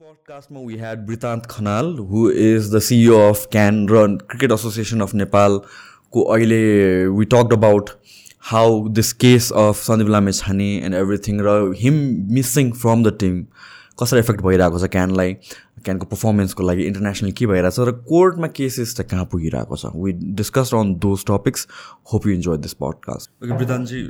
[0.00, 5.14] पडकास्टमा we had Vrittanta Khanal who is the CEO of CAN र cricket association of
[5.14, 6.58] नेपालको अहिले
[7.14, 7.90] we talked about
[8.50, 11.98] how this case of Sandeep Lame and everything र him
[12.34, 13.42] missing from the team
[14.00, 15.34] कसरी effect भइरहेको छ क्यानलाई
[15.84, 19.92] क्यानको पर्फर्मेन्सको लागि international के भइरहेको छ र कोर्टमा केसेस चाहिँ कहाँ पुगिरहेको छ?
[19.94, 21.66] We discuss on those topics
[22.12, 24.02] hope you enjoy this podcast okay वृद्धानजी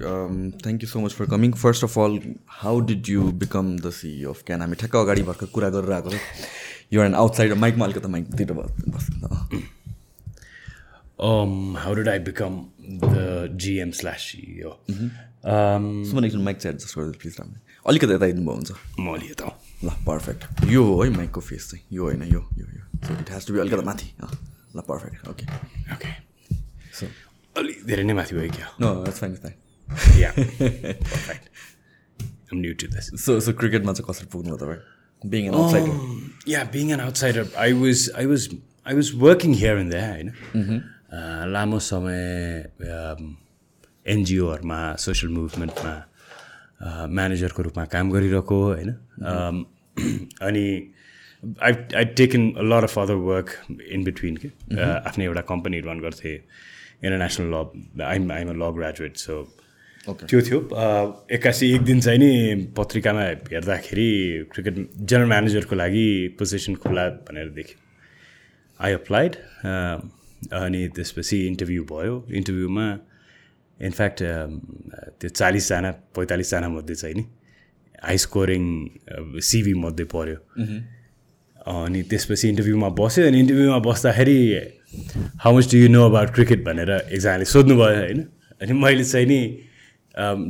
[0.64, 2.20] thank you so much for coming first of all
[2.62, 6.20] how did you become the C of CAN हामी ठ्याक्क अगाडि भर्खर कुरा गरिरहेको छ।
[6.92, 9.10] यो एन्ड आउटसाइड माइकमा अलिकति माइकतिर बस्
[11.26, 12.58] Um, how did I become
[13.04, 13.22] the
[13.62, 14.74] GM slash CEO?
[15.54, 17.58] Um, Suman एकछिन माइक चाहिँ एडजस्ट गरिदिनु प्लिज राम्रो
[17.90, 19.46] अलिकति यता हिँड्नुभयो हुन्छ। म अलि यता
[19.84, 23.30] ल पर्फेक्ट यो हो है माइकको फेस चाहिँ। यो होइन यो यो यो। So it
[23.30, 24.08] has to be अलिकति माथि
[24.76, 25.44] ल पर्फेक्ट ओके
[25.94, 26.10] ओके
[27.00, 27.06] सो
[27.56, 28.66] अलि धेरै नै माथि भयो क्या?
[30.18, 30.30] या.
[33.00, 34.80] सो सो क्रिकेटमा चाहिँ कसरी पुग्नु तपाईँ?
[35.26, 35.94] Being an outsider
[36.46, 38.48] yeah, being an outsider, I was, I was,
[38.86, 40.82] I was working here and there, होइन
[41.52, 42.72] लामो समय
[44.06, 45.92] एनजिओहरूमा सोसियल मुभमेन्टमा
[46.82, 48.94] म्यानेजरको रूपमा काम गरिरहेको होइन?
[49.22, 49.66] Um,
[50.48, 50.94] अनि
[51.62, 53.50] I I taken lot of other work
[53.90, 54.48] in between के?
[54.80, 59.42] आफ्नै एउटा कम्पनी रन गर्थेँ international law I'm I'm a law graduate so.
[60.08, 60.58] त्यो थियो।
[61.32, 64.10] एक्कासी एक दिन चाहिँ नि पत्रिकामा हेर्दाखेरि
[64.52, 66.06] क्रिकेट जेनरल म्यानेजरको लागि
[66.38, 67.76] पोजिसन खुला भनेर देख्यो
[68.80, 69.36] आई अप्लाइड
[70.62, 72.86] अनि त्यसपछि इन्टरभ्यू भयो। इन्टरभ्यूमा
[73.86, 74.18] इनफ्याक्ट
[75.20, 77.24] त्यो चालिसजना पैँतालिसजना मध्ये चाहिँ नि
[78.04, 78.64] हाई स्कोरिङ
[79.48, 80.36] सिभी मध्ये पऱ्यो
[81.68, 84.38] अनि त्यसपछि इन्टरभ्यूमा बस्यो। अनि इन्टरभ्यूमा बस्दाखेरि
[85.44, 88.20] how much do you know about cricket भनेर एकजनाले सोध्नुभयो होइन?
[88.62, 89.40] अनि मैले चाहिँ नि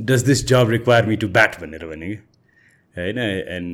[0.09, 2.19] does this job require me to bat भनेर भने कि।
[2.97, 3.19] होइन?
[3.57, 3.73] And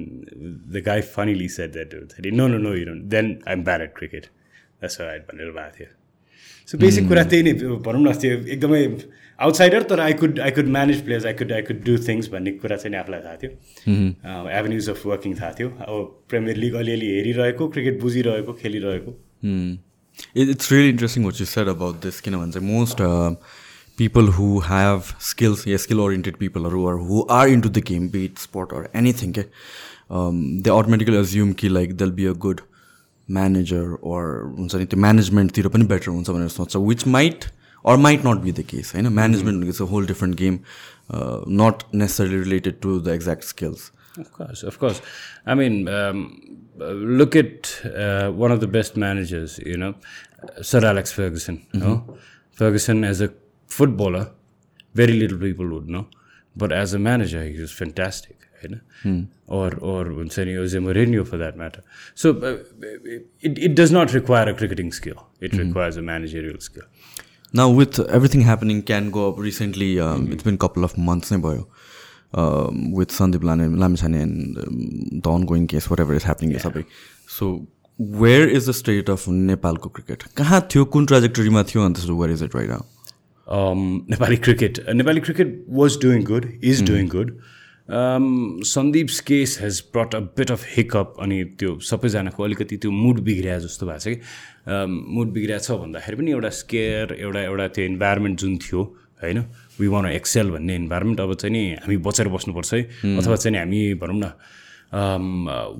[0.72, 1.90] the guy funnily said that
[2.32, 5.90] no no no you then I am bad at cricket that's right भनेर भएको थियो।
[6.68, 7.52] सो बेसिक कुरा त्यही नै
[7.84, 8.82] भनौँ न त्यो एकदमै
[9.38, 12.50] आउटसाइडर तर I could I could manage players I could I could do things भन्ने
[12.62, 13.50] कुरा चाहिँ आफूलाई थाहा थियो।
[14.58, 19.10] एभेन्युज अफ वर्किङ थाहा थियो। अब प्रिमियर लिग अलिअलि हेरिरहेको क्रिकेट बुझिरहेको खेलिरहेको।
[20.42, 23.02] It's really interesting what you said about this किनभने चाहिँ most
[23.98, 28.38] people who have skills yeah skill oriented पिपलहरू or who are into the game bit
[28.44, 29.44] sport or anything के
[30.62, 32.60] दे अटोमेटिकली एज्युम कि like they'll be a good
[33.28, 33.84] manager
[34.14, 34.24] or
[34.58, 37.44] हुन्छ नि त्यो म्यानेजमेन्टतिर पनि better हुन्छ भनेर सोच्छ which might
[37.85, 40.59] Or might not be the case होइन म्यानेजमेन्ट भनेको चाहिँ whole different game
[41.61, 45.01] not necessary related to the exact skills Of course, of course.
[45.45, 46.21] I mean, um,
[46.81, 49.95] uh, look at uh, one of the best managers, you know,
[50.61, 51.65] Sir Alex Ferguson.
[51.73, 52.17] You know?
[52.51, 53.31] Ferguson, as a
[53.67, 54.31] footballer,
[54.93, 56.07] very little people would know,
[56.55, 58.35] but as a manager, he was fantastic.
[58.63, 59.27] You know?
[59.47, 61.83] Or or हुन्छ नि Jose Mourinho for that matter.
[62.23, 62.57] So uh,
[63.49, 65.25] it, it does not require a cricketing skill.
[65.39, 66.83] It requires a managerial skill.
[67.60, 71.34] Now with everything happening can go up recently, um, it's been a couple of months
[71.34, 71.66] नै भयो
[72.42, 76.84] um, with Sandeep Lane, Lamishane and um, the ongoing case, whatever is happening is सबै
[77.36, 77.52] So
[78.24, 82.42] where is the state of नेपालको cricket कहाँ थियो कुन ट्राजेक्टरीमा थियो अन्त where is
[82.42, 82.92] it right now
[83.46, 84.78] um, Nepali cricket.
[84.86, 87.38] Uh, Nepali cricket was doing good, is doing good.
[87.86, 93.20] Um, Sandeep's case has brought a bit of hiccup अनि त्यो सबैजनाको अलिकति त्यो मुड
[93.24, 94.20] बिग्रिया जस्तो भएको छ कि
[94.68, 98.82] मुड बिग्रिया छ भन्दाखेरि पनि एउटा स्केयर एउटा एउटा त्यो इन्भाइरोमेन्ट जुन थियो
[99.22, 99.38] होइन?
[99.80, 102.82] वी वान एक्सेल भन्ने इन्भाइरोमेन्ट अब चाहिँ नि हामी बचेर बस्नुपर्छ है।
[103.18, 104.32] अथवा चाहिँ हामी भनौँ न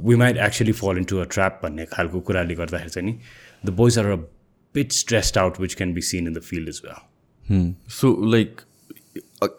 [0.07, 3.19] we might actually fall in to a trap भन्ने खालको कुराले गर्दाखेरि चाहिँ नि
[3.67, 4.17] the boys are a
[4.75, 8.49] bit stressed out which can be seen in the field is well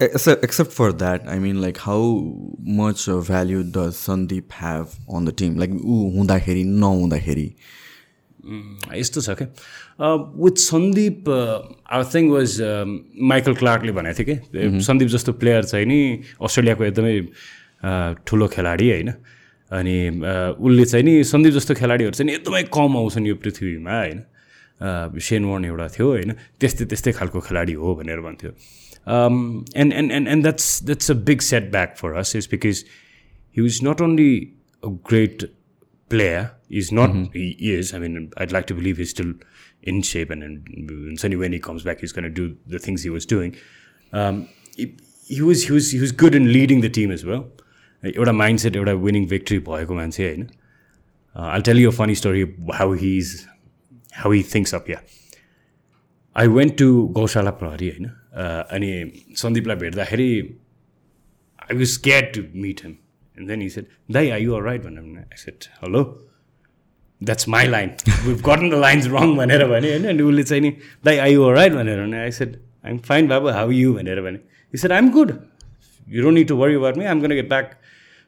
[0.01, 1.97] except, except for that, I mean, like, how
[2.77, 5.57] much uh, value does Sandeep have on the team?
[5.61, 7.53] Like, ऊ हुँदाखेरि नहुँदाखेरि?
[8.45, 9.47] यस्तो छ क्या।
[10.37, 12.49] With Sandeep our thing was
[13.31, 15.99] Michael क्लार्कले भनेको थियो कि। सन्दीप जस्तो प्लेयर चाहिँ नि
[16.41, 17.15] अस्ट्रेलियाको एकदमै
[18.27, 19.09] ठुलो खेलाडी होइन।
[19.71, 19.97] अनि
[20.61, 24.19] उसले चाहिँ नि सन्दीप जस्तो खेलाडीहरू चाहिँ नि एकदमै कम आउँछन् यो पृथ्वीमा होइन।
[25.29, 28.51] सेन वर्न एउटा थियो होइन। त्यस्तै त्यस्तै खालको खेलाडी हो भनेर भन्थ्यो।
[29.81, 31.39] And and and and that's that's a big
[31.71, 32.85] setback for us is because
[33.55, 34.31] he was not only
[34.83, 35.43] a great
[36.11, 39.32] player, he's not, he is, I mean, I'd like to believe he's still
[39.82, 43.02] in shape and, and certainly when he comes back, he's going to do the things
[43.02, 43.56] he was doing.
[44.12, 47.44] Um, he, he, was, he, was, he was good in leading the team as well.
[48.04, 50.46] एउटा mindset एउटा winning victory भएको मान्छे होइन
[51.46, 52.44] I tell you a funny story
[52.74, 53.32] how he is
[54.20, 55.00] how he thinks up yeah
[56.36, 56.86] I went to
[57.18, 58.06] Gaushala प्रहरी होइन
[58.78, 58.88] अनि
[59.42, 60.30] सन्दीपलाई भेट्दाखेरि
[61.66, 62.96] I was scared to meet him
[63.36, 64.84] And then he said, Dai, are you all right?
[64.84, 66.18] I said, hello?
[67.21, 67.95] That's my line.
[68.27, 70.71] We've gotten the lines wrong भनेर भने होइन अनि उसले चाहिँ नि
[71.05, 74.39] दाइ आई यु राइट भनेर भने आई सेड आइम फाइन बाबु हाउ यु भनेर भने
[74.73, 75.33] यी said I'm good
[76.07, 77.71] you don't need to worry about me I'm gonna get back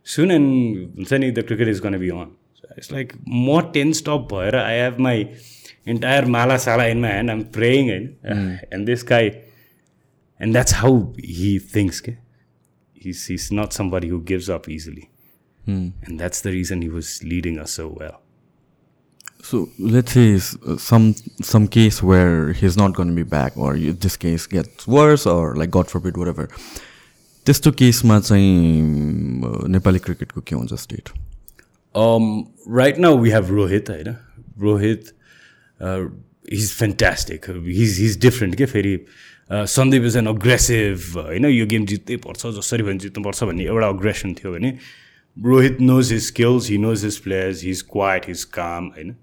[0.07, 2.31] soon and हुन्छ नि the cricket is gonna be on
[2.77, 5.27] it's like म ten stop भएर I have my
[5.95, 11.01] entire माला साला in my hand I'm praying होइन and this guy and that's how
[11.19, 12.15] he things के
[13.01, 15.09] he's, he's not somebody who gives up easily.
[16.05, 18.21] And that's the reason he was leading us so well.
[19.46, 21.06] So let's say s- uh, some
[21.46, 25.26] some case where he's not going to be back, or you, this case gets worse,
[25.26, 26.46] or like God forbid, whatever.
[27.46, 31.10] त्यस्तो केसमा चाहिँ uh, Nepali क्रिकेटको के हुन्छ state
[31.94, 32.28] Um,
[32.66, 34.16] right now we have Rohit, होइन
[34.66, 35.10] Rohit,
[35.80, 36.04] uh,
[36.48, 37.48] he's fantastic.
[37.80, 38.94] He's he's different के फेरि
[39.50, 44.32] Sandeep is an aggressive होइन यो गेम जित्दै पर्छ जसरी भने जित्नुपर्छ भन्ने एउटा अग्रेसन
[44.34, 44.70] थियो भने
[45.36, 49.14] Rohit knows his skills he knows his players his quite his काम होइन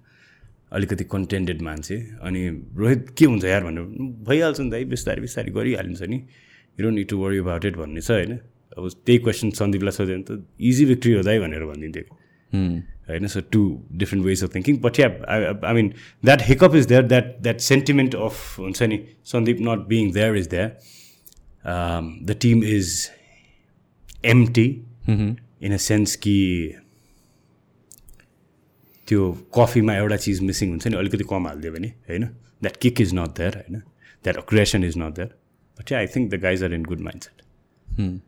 [0.74, 2.40] अलिकति कन्टेन्टेड मान्छे। अनि
[2.78, 3.84] रोहित के हुन्छ यार भनेर
[4.28, 7.76] भइहाल्छ नि त है बिस्तारै बिस्तारै गरिहालिन्छ नि। You don't need to worry about it
[7.76, 8.32] भन्ने छ होइन?
[8.76, 12.04] अब त्यही क्वेसन सन्दीपलाई सोध्यो भने त इजी विक्ट्री हो दाइ भनेर भनिदिन्थ्यो।
[13.08, 13.26] होइन?
[13.26, 13.62] So two
[14.02, 15.92] different ways of thinking but yeah I mean
[16.24, 18.98] that hiccup is there that that sentiment of हुन्छ नि
[19.32, 20.68] Sandeep not being there is there
[22.26, 22.86] the team is
[24.32, 24.66] empty
[25.08, 26.36] in a sense कि
[29.08, 32.24] त्यो कफीमा एउटा चिज missing हुन्छ नि अलिकति कम हालिदियो भने होइन?
[32.62, 33.78] That kick is not there होइन?
[34.24, 35.26] That aggression is not there
[35.78, 38.20] but I think the guys are in good mindset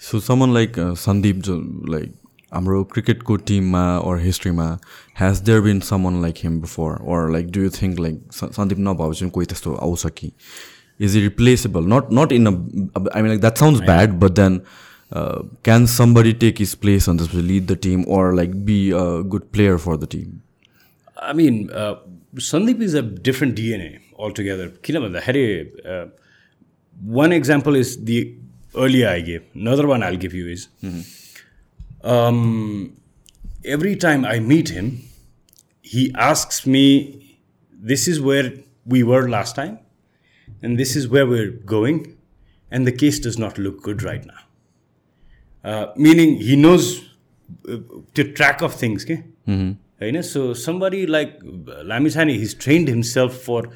[0.00, 1.56] so someone like Sandeep जो
[1.88, 2.14] लाइक
[2.52, 4.66] हाम्रो क्रिकेटको टिममा ओर हिस्ट्रीमा
[5.20, 9.28] has there been someone like him before or like do you think like Sandeep नभएपछि
[9.30, 10.32] कोही त्यस्तो आउँछ कि?
[11.00, 14.60] Is he replaceable not not in a I mean like that sounds bad but then
[15.12, 19.22] Uh, can somebody take his place on this, lead the team, or like be a
[19.22, 20.42] good player for the team?
[21.16, 21.96] I mean, uh,
[22.36, 24.72] Sandeep is a different DNA altogether.
[25.84, 26.06] Uh,
[27.02, 28.36] one example is the
[28.76, 29.44] earlier I gave.
[29.54, 32.08] Another one I'll give you is mm-hmm.
[32.08, 32.96] um,
[33.64, 35.02] every time I meet him,
[35.82, 37.38] he asks me,
[37.72, 38.52] This is where
[38.86, 39.80] we were last time,
[40.62, 42.16] and this is where we're going,
[42.70, 44.38] and the case does not look good right now.
[45.64, 47.02] He knows
[47.68, 47.78] uh,
[48.14, 49.04] to track of things.
[49.04, 49.22] Okay?
[50.02, 51.38] होइन so somebody like
[51.86, 53.68] Lamichhane his trained himself for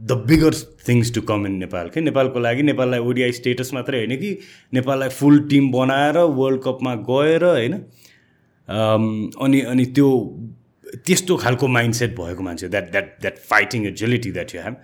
[0.00, 0.54] the bigger
[0.88, 4.30] things to come in Nepal के नेपालको लागि नेपाललाई ODI status मात्रै होइन कि
[4.74, 7.74] नेपाललाई फुल team बनाएर वर्ल्ड कपमा गएर होइन
[9.38, 10.10] अनि अनि त्यो
[11.04, 14.76] त्यस्तो खालको माइन्ड सेट भएको मान्छे that that that fighting agility that you have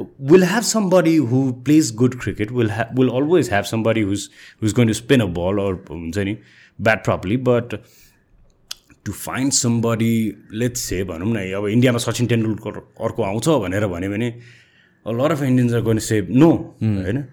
[0.00, 4.28] will have somebody who plays good cricket will always have somebody whose
[4.62, 6.36] whose going to spin a ball or हुन्छ नि
[6.78, 7.74] bat properly but
[9.04, 10.12] to find somebody
[10.52, 14.28] let's say भनौँ न अब इन्डियामा सचिन तेन्दुलकर अर्को आउँछ भनेर भन्यो भने
[15.06, 16.50] lot of Indians are going save no
[16.82, 17.24] होइन?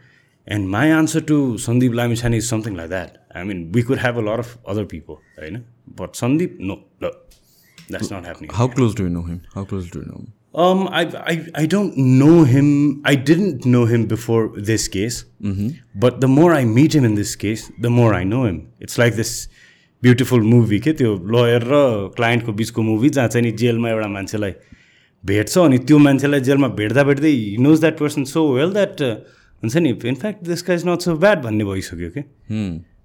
[0.48, 4.18] And my answer to Sandeep Lamichhane is something like that I mean we could have
[4.18, 5.62] a lot of other people होइन
[6.00, 10.26] but Sandeep no that's not happening how close do know him how close do know
[10.56, 13.02] Um, I, I, I don't know him.
[13.04, 15.26] I didn't know him before this case.
[15.96, 18.60] But the more I meet him in this case, the more I know him.
[18.80, 19.48] It's like this
[20.04, 21.78] beautiful movie के त्यो lawyer र
[22.16, 24.54] क्लाइन्टको बिचको movie जहाँ चाहिँ नि जेलमा एउटा मान्छेलाई
[25.24, 27.34] भेट्छ अनि त्यो मान्छेलाई जेलमा भेट्दा भेट्दै
[27.66, 31.66] knows that person so well that हुन्छ नि in fact this is not so bad भन्ने
[31.72, 32.22] भइसक्यो कि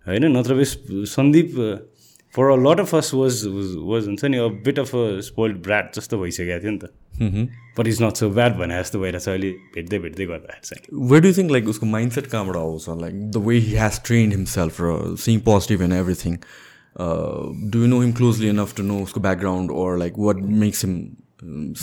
[0.07, 0.77] होइन नत्र base
[1.15, 1.57] Sandeep
[2.35, 3.43] for a lot of us was
[3.93, 7.87] was हुन्छ नि a bit of a spoiled brat जस्तो भइसकेको थियो नि त but
[7.87, 11.51] is not so bad भने जस्तो भइरहेछ अहिले भेट्दै भेट्दै गर्दाखेरि चाहिँ वेयर डु थिङ्क
[11.53, 15.41] लाइक उसको माइन्ड सेट कहाँबाट आउँछ like the way he has trained himself र sing
[15.49, 16.37] positive and everything
[17.73, 21.01] do you know him closely enough to know उसको background or like what makes him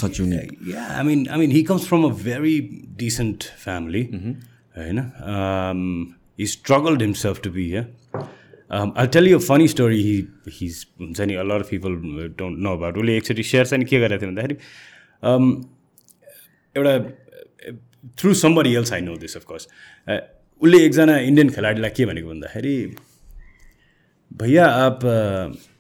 [0.01, 2.55] such unique Yeah, I mean, I mean, he comes from a very
[3.03, 4.03] decent family.
[4.77, 5.79] You know, um,
[6.39, 7.87] he struggled himself to be here.
[8.69, 10.01] Um, I'll tell you a funny story.
[10.03, 10.27] He
[10.57, 11.97] he's हुन्छ नि a lot of people
[12.41, 12.97] don't know about.
[12.97, 14.57] उसले एकचोटि share चाहिँ के गरेको थियो भन्दाखेरि
[15.25, 16.99] एउटा
[18.17, 19.67] through somebody else I know this of course
[20.61, 22.95] उसले एकजना इन्डियन खेलाडीलाई के भनेको भन्दाखेरि
[24.33, 24.99] भैया आप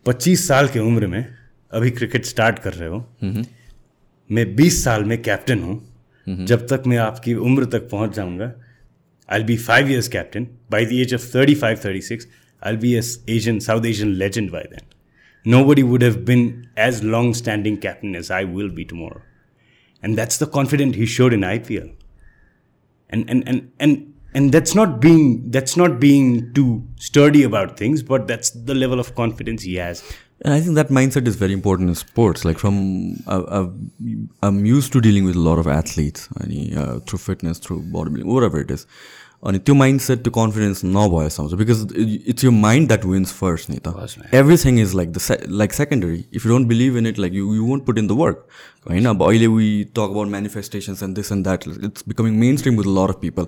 [0.05, 1.35] पच्चीस साल की उम्र में
[1.71, 3.11] अभी क्रिकेट स्टार्ट कर रहे हो।
[4.31, 6.05] मैं बीस साल में कैप्टन हूँ।
[6.45, 8.53] जब तक मैं आपकी उम्र तक पहुँच जाऊँगा
[9.31, 12.27] I be five years captain by the age of thirty five thirty six
[12.63, 14.81] I be as Asian South Asian legend by then
[15.45, 16.41] nobody would have been
[16.85, 19.21] as long standing captain as I will be tomorrow.
[20.01, 21.93] And that's the confidence he showed in IPL.
[23.09, 28.03] And and and and and that's not being that's not being too sturdy about things
[28.03, 30.03] but that's the level of confidence he has
[30.45, 32.45] And I think that mindset is very important in sports.
[32.45, 33.69] Like from, uh, uh,
[34.43, 38.25] I'm used to dealing with a lot of athletes, अनि uh, through fitness, through bodybuilding,
[38.25, 38.85] whatever it is.
[39.43, 43.77] अनि त्यो mindset त्यो confidence नभएसम्म चाहिँ because it's यो mind that wins first नि
[43.87, 47.53] त everything is like the like secondary if you don't believe in it like you
[47.55, 48.45] you won't put in the work
[48.89, 52.87] होइन अब अहिले we talk about manifestations and this and that it's becoming mainstream with
[52.95, 53.47] lot of people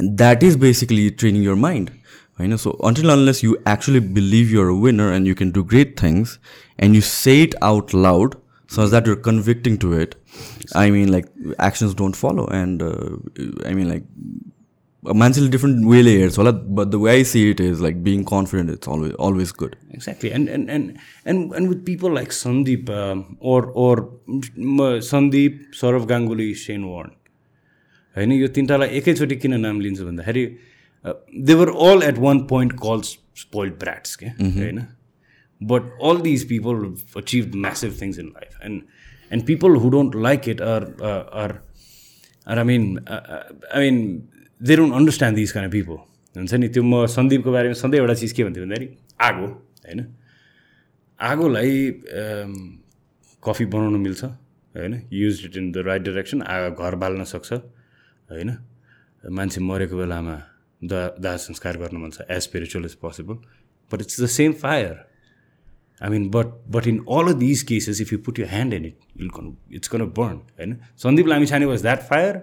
[0.00, 1.90] and that is basically training your mind
[2.38, 6.38] होइन so until unless you actually believe you're winner and you can do great things
[6.78, 8.34] and you say it out loud
[8.70, 10.14] so that you're convicting to it
[10.76, 11.26] I mean like
[11.62, 14.06] actions don't follow and I mean like
[15.02, 18.70] मान्छेले different वेले हेर्छ होला but the way I see it is like being confident
[18.72, 20.92] it's always always good exactly and and and
[21.26, 23.94] and, and with people like sandeep um, or or
[24.70, 27.10] म Sandeep Sourav Ganguly Shane Warne
[28.16, 30.46] होइन यो तिनवटालाई एकैचोटि किन नाम लिन्छु भन्दाखेरि
[31.42, 33.02] they're all at one point call
[33.42, 34.82] spoiled brats के होइन
[35.60, 36.84] but all these people
[37.16, 38.82] achieve massive things in life and
[39.30, 40.90] and people who don't like it are
[41.42, 41.58] are
[42.46, 44.00] are I mean I mean
[44.62, 45.96] they don't understand this kind people
[46.34, 48.88] हुन्छ नि त्यो म सन्दीपको बारेमा सधैँ एउटा चिज के भन्थ्यो भन्दाखेरि
[49.20, 49.46] आगो
[49.86, 50.00] होइन?
[51.18, 51.72] आगोलाई
[53.42, 54.94] कफी बनाउनु मिल्छ होइन?
[55.12, 58.50] Use it in the right direction आगो घर बाल्न सक्छ होइन?
[59.24, 60.36] मान्छे मरेको बेलामा
[60.80, 63.34] द दाह संस्कार गर्नु मन छ as spiritual as possible
[63.90, 64.94] but it's the same fire
[66.02, 68.84] I mean but but in all of these cases if you put you hand in
[68.84, 72.36] it will con it's con burn होइन Sandeep Lamichhane was that fire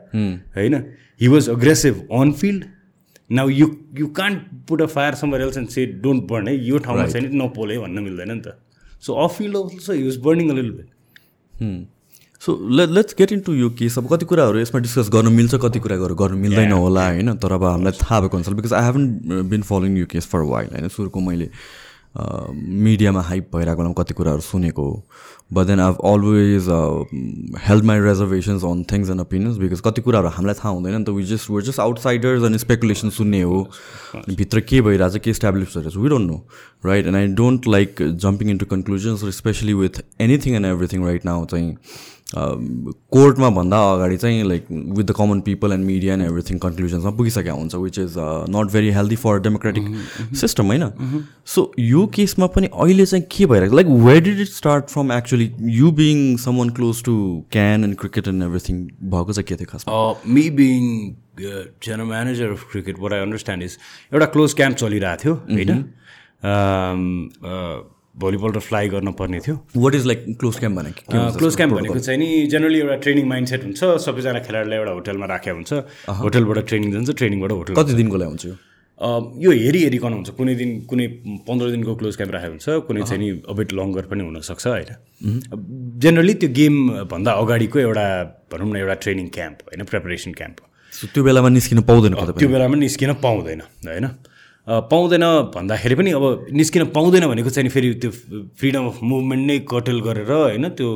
[0.57, 0.83] होइन
[1.21, 2.65] he was aggressive on field
[3.29, 6.77] now you you can't put a fire somewhere else and say don't burn है यो
[6.77, 8.57] ठाउँमा छैन नपोले भन्न मिल्दैन नि त
[9.05, 11.87] so of field also he was burning a लिल bit
[12.41, 15.55] so let let's get in to यो केस अब कति कुराहरू यसमा डिस्कस गर्नु मिल्छ
[15.61, 17.33] कति कुराहरू गर्नु मिल्दैन होला होइन?
[17.35, 19.07] तर अब हामीलाई थाहा भएको अनुसार because I haven't
[19.49, 20.87] been following यो केस फर वाइल होइन?
[20.87, 21.49] सुरुको मैले
[22.85, 25.03] मिडियामा हाइप भइरहेको बेलामा कति कुराहरू सुनेको हो.
[25.53, 26.67] But then I've always
[27.67, 31.09] held my reservations on things and opinions because कति कुराहरू हामीलाई थाहा हुँदैन नि त.
[31.09, 33.61] We just were just outsiders अनि स्पेकुलेसन सुन्ने हो.
[34.29, 36.37] भित्र के भइरहेछ के इस्टाब्लिस भइरहेछ we don't know
[36.85, 41.45] right and I don't like jumping into conclusions specially with anything and everything right now
[41.45, 41.75] चाहिँ.
[42.35, 47.55] कोर्टमा भन्दा अगाडि चाहिँ like with the common people and media and everything कन्क्लुजन्समा पुगिसकेको
[47.57, 48.13] हुन्छ which is
[48.55, 50.83] not very healthy for democratic system होइन?
[51.45, 55.51] So यो केसमा पनि अहिले चाहिँ के भइरहेको like where did it start from actually
[55.77, 57.15] you being someone close to
[57.51, 59.93] CAN and cricket and everything भएको चाहिँ के थियो खासमा?
[60.33, 60.81] Me being
[61.41, 63.77] general manager of cricket what I understand is
[64.13, 65.83] एउटा क्लोज क्याम्प चलिरहेको थियो होइन?
[68.19, 70.91] भोलिपल्ट फ्लाइ गर्नुपर्ने थियो। What is like close camp भने?
[71.39, 75.55] क्लोज क्याम्प भनेको चाहिँ नि जेनरली एउटा ट्रेनिङ माइन्डसेट हुन्छ सबैजना खेलाडीलाई एउटा होटलमा राखेको
[75.55, 75.71] हुन्छ।
[76.23, 78.55] होटलबाट ट्रेनिङ जान्छ ट्रेनिङबाट होटल कति दिनको लागि हुन्छ यो?
[79.43, 81.05] यो हेरी हेरिकन हुन्छ कुनै दिन कुनै
[81.47, 84.91] पन्ध्र दिनको क्लोज क्याम्प राखेको हुन्छ कुनै चाहिँ नि अबिट लङ्गर पनि हुनसक्छ होइन।
[86.03, 88.05] जेनरली त्यो गेमभन्दा अगाडिको एउटा
[88.51, 90.57] भनौँ न एउटा ट्रेनिङ क्याम्प होइन प्रिपरेसन क्याम्प
[91.13, 94.07] त्यो बेलामा निस्किन पाउँदैन त्यो बेलामा निस्किन पाउँदैन होइन?
[94.69, 98.11] पाउँदैन। भन्दाखेरि पनि अब निस्किन पाउँदैन भनेको चाहिँ फेरि त्यो
[98.59, 100.89] फ्रिडम अफ मुभमेन्ट नै कटेल गरेर होइन त्यो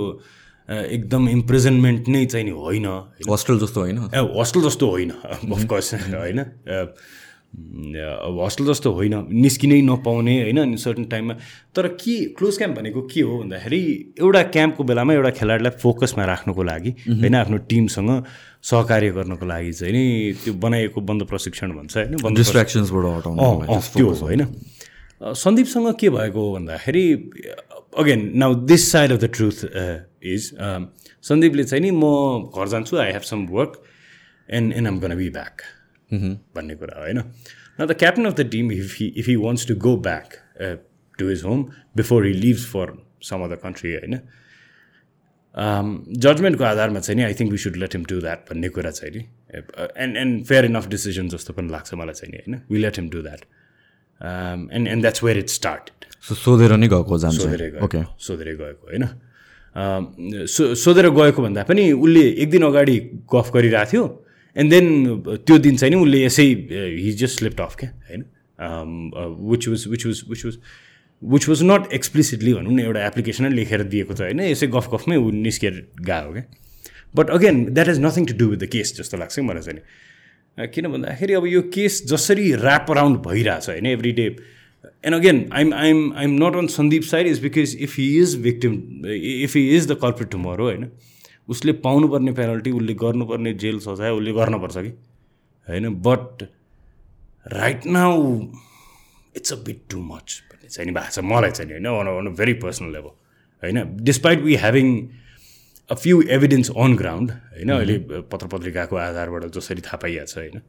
[0.69, 2.85] एकदम इम्प्रिजनमेन्ट नै चाहिँ नि होइन।
[3.29, 3.97] होस्टेल जस्तो होइन?
[4.13, 11.03] ए होस्टेल जस्तो होइन अफकोर्स होइन। अब होस्टेल जस्तो होइन निस्किनै नपाउने होइन अनि सर्टन
[11.05, 11.33] टाइममा
[11.75, 13.81] तर के क्लोज क्याम्प भनेको के हो भन्दाखेरि
[14.19, 18.09] एउटा क्याम्पको बेलामा एउटा खेलाडीलाई फोकसमा राख्नुको लागि होइन आफ्नो टिमसँग
[18.63, 20.03] सहकार्य गर्नको लागि चाहिँ नि
[20.43, 22.33] त्यो बनाइएको बन्द प्रशिक्षण भन्छ होइन?
[22.35, 23.23] डिस्ट्रेक्सन्सबाट
[23.95, 24.41] त्यो होइन?
[25.21, 27.05] सन्दीपसँग के भएको हो भन्दाखेरि
[27.99, 29.57] again now this side of the truth
[30.33, 30.51] is
[31.29, 33.81] सन्दीपले चाहिँ नि म घर जान्छु I have some work
[34.49, 35.61] and and am gonna be back
[36.55, 37.19] भन्ने कुरा होइन?
[37.81, 40.27] न the captain of the team if he if he wants to go back
[41.19, 41.63] to his home
[41.95, 42.93] before he leaves for
[43.29, 44.19] some other country होइन?
[45.55, 49.13] जजमेन्टको आधारमा चाहिँ नि I think we should let him do that भन्ने कुरा चाहिँ
[49.15, 49.23] नि.
[50.03, 52.61] And and fair enough decision जस्तो पनि लाग्छ मलाई चाहिँ नि होइन?
[52.71, 53.41] We let him do that
[54.73, 55.91] and and that's where it start
[56.23, 59.05] सोधेर नै गएको जान्छ। सोधेरै गएको सोधेरै गएको होइन?
[60.47, 62.97] सो सोधेर गएको भन्दा पनि उसले एक दिन अगाडि
[63.33, 64.03] गफ गरिरहेको थियो।
[64.55, 64.85] एन्ड देन
[65.45, 66.45] त्यो दिन चाहिँ नि उसले यसै
[67.03, 68.23] हि जस्ट स्लिप्ट अफ क्या होइन?
[69.51, 70.55] Which was which was which was
[71.31, 75.17] which was not explicitly भनौँ न एउटा एप्लिकेसनै लेखेर दिएको छ होइन यसै गफ गफमै
[75.17, 76.43] ऊ निस्केर गएको क्या।
[77.15, 80.87] But again that is nothing to do with the case जस्तो लाग्छ मलाई चाहिँ किन
[80.87, 84.25] भन्दाखेरि अब यो केस जसरी ऱ्याप अराउन्ड भइरहेछ होइन every day
[85.05, 88.73] and again I'm I'm I'm not on Sandeep side is because if he is victim
[89.07, 90.89] if he is the corporate tomorrow होइन
[91.49, 94.89] उसले पाउनुपर्ने पेनल्टी उसले गर्नुपर्ने जेल सजाय उसले गर्नुपर्छ कि?
[95.67, 96.43] होइन but
[97.53, 98.41] right now
[99.35, 100.41] it's a bit too much
[100.73, 103.13] चाहिँ नि भएको छ मलाई चाहिँ नि होइन on on a very personal level
[103.63, 103.77] होइन?
[104.01, 104.87] Despite we having
[105.89, 107.69] a few evidence on ground होइन?
[107.71, 107.97] अहिले
[108.31, 110.61] पत्र पत्रिकाको आधारबाट जसरी थाहा पाइहाल्छ होइन?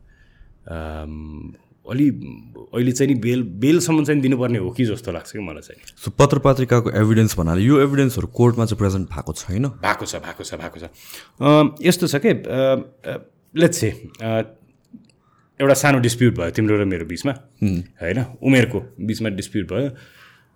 [1.85, 5.81] अलि अहिले चाहिँ नि बेल बेलसम्म चाहिँ दिनुपर्ने हो कि जस्तो लाग्छ कि मलाई चाहिँ।
[6.05, 10.45] सो पत्र पत्रिकाको एभिडेन्स भन्नाले यो एभिडेन्सहरू कोर्टमा चाहिँ प्रेजेन्ट भएको छैन भएको छ भएको
[10.45, 10.85] छ भएको छ।
[11.85, 12.33] यस्तो छ कि
[13.55, 13.91] लेट्स से
[15.61, 17.33] एउटा सानो डिस्प्युट भयो तिम्रो र मेरो बिचमा
[18.03, 18.19] होइन?
[18.43, 19.89] उमेरको बिचमा डिस्प्युट भयो।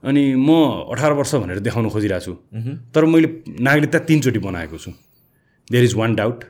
[0.02, 0.50] अनि म
[0.90, 2.32] अठार वर्ष भनेर देखाउन खोजिरहेको छु
[2.94, 3.28] तर मैले
[3.60, 4.90] नागरिकता तिनचोटि बनाएको छु।
[5.70, 6.44] There is one doubt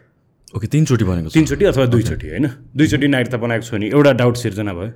[0.57, 2.47] okay तिनचोटि भनेको छ। तिनचोटि अथवा दुईचोटि होइन?
[2.73, 4.91] दुईचोटि नागरिकता बनाएको छु भने एउटा डाउट सिर्जना भयो।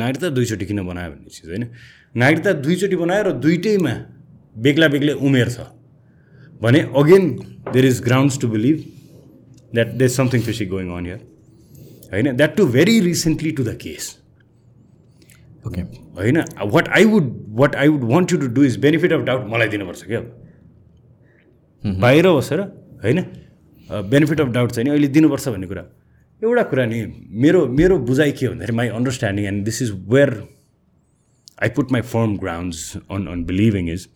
[0.00, 1.64] नागरिकता दुईचोटि किन बनायो भन्ने चिज होइन?
[2.14, 3.94] नागरिकता दुईचोटि बनायो र दुइटैमा
[4.56, 5.58] बेग्ला बेग्लै उमेर छ।
[6.60, 7.24] भने again
[7.72, 8.76] there is grounds to believe
[9.72, 11.20] that there something fishy going on here
[12.12, 12.36] होइन?
[12.36, 14.16] That to very recently to the case
[15.66, 15.80] okay
[16.18, 16.42] होइन?
[16.72, 19.68] What I would what I would want you to do is benefit of doubt मलाई
[19.68, 20.20] दिनुपर्छ क्या?
[21.82, 22.60] बाहिर बसेर
[23.04, 23.24] होइन?
[23.90, 25.84] Benefit of doubt चाहिँ नि अहिले दिनुपर्छ भन्ने कुरा।
[26.42, 27.04] एउटा कुरा नि
[27.42, 30.30] मेरो मेरो बुझाइ के भन्दाखेरि my understanding and this is where
[31.62, 34.08] I put my firm grounds on on believing is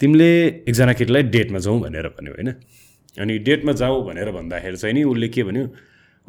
[0.00, 2.50] तिमीले एकजना केटीलाई डेटमा जाउँ भनेर भन्यो होइन?
[3.16, 5.66] अनि डेटमा जाऊ भनेर भन्दाखेरि चाहिँ नि उसले के भन्यो?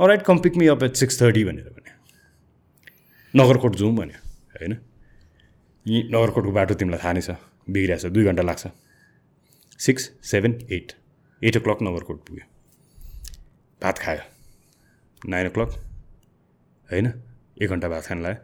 [0.07, 1.95] Right come pick me up at six thirty भनेर भन्यो।
[3.33, 4.19] नगरकोट जाउँ भन्यो
[4.55, 4.73] होइन?
[5.85, 7.35] यी नगरकोटको बाटो तिमीलाई थाहा नै छ
[7.69, 8.67] बिग्रिएको छ दुई घन्टा लाग्छ।
[9.79, 10.93] Six seven eight
[11.41, 12.45] eight o'clock Nagarkot पुग्यो।
[13.81, 14.23] भात खायो।
[15.21, 15.69] नाइन ओ क्लक
[16.89, 17.07] होइन?
[17.61, 18.39] एक घन्टा भात खान लाग्यो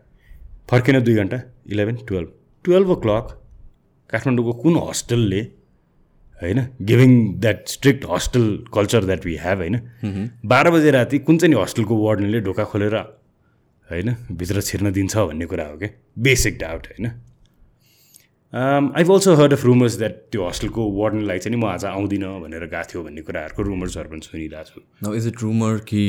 [0.69, 1.37] फर्केन दुई घन्टा
[1.73, 2.29] eleven twelve
[2.65, 3.25] twelve o'clock
[4.09, 5.41] काठमाडौँको कुन हस्टेलले
[6.41, 6.59] होइन?
[6.81, 9.79] Giving that strict hostel culture that we have होइन?
[10.45, 15.45] बाह्र बजे राति कुन चाहिँ नि हस्टेलको वार्डनले ढोका खोलेर होइन भित्र छिर्न दिन्छ भन्ने
[15.45, 15.89] कुरा हो क्या
[16.19, 17.11] बेसिक डाउट होइन?
[18.53, 22.65] I've also heard of rumours that त्यो हस्टेलको वार्डनलाई चाहिँ नि म आज आउँदिनँ भनेर
[22.65, 26.01] गएको थियो भन्ने कुराहरूको रुमर्सहरू पनि सुनिरहेको छु। न इज इट रुमर कि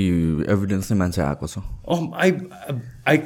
[0.49, 1.59] एभिडेन्स नै मान्छे आएको छ?
[1.89, 3.19] Um, I,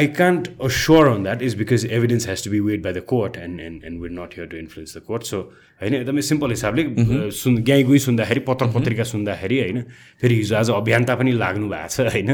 [0.00, 3.36] I, can't assure on that is because evidence has to be weighed by the court
[3.36, 5.26] and, and, and we're not here to influence the court.
[5.32, 5.40] So
[5.82, 9.82] होइन एकदमै simple हिसाबले a, सुन गाई गुई सुन्दाखेरि पत्र पत्रिका सुन्दाखेरि होइन
[10.20, 12.30] फेरि हिजो आज अभियन्ता पनि लाग्नु भएको छ होइन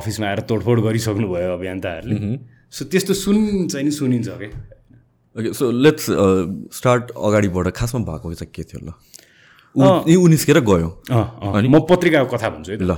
[0.00, 2.16] अफिसमा आएर तोडफोड गरिसक्नु भयो अभियन्ताहरूले।
[2.72, 3.36] सो त्यस्तो सुन
[3.68, 4.50] चाहिँ नि सुनिन्छ क्या
[5.36, 6.06] ओके सो लेट्स
[6.80, 8.92] स्टार्ट अगाडिबाट। खासमा भएको चाहिँ के थियो ल?
[9.76, 10.88] ऊ निस्केर गयो।
[11.68, 12.96] म पत्रिकाको कथा भन्छु है। ल।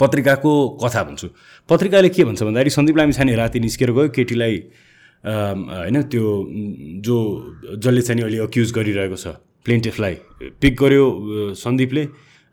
[0.00, 0.52] पत्रिकाको
[0.82, 1.28] कथा भन्छु।
[1.68, 4.56] पत्रिकाले के भन्छ भन्दाखेरि सन्दीप लामिछाने राति निस्केर गयो केटीलाई
[5.24, 6.24] होइन त्यो
[7.06, 7.16] जो
[7.78, 9.26] जसले चाहिँ अहिले अक्युज गरिरहेको छ
[9.64, 10.14] प्लेन्टिफलाई
[10.60, 11.06] पिक गर्यो
[11.56, 12.02] सन्दीपले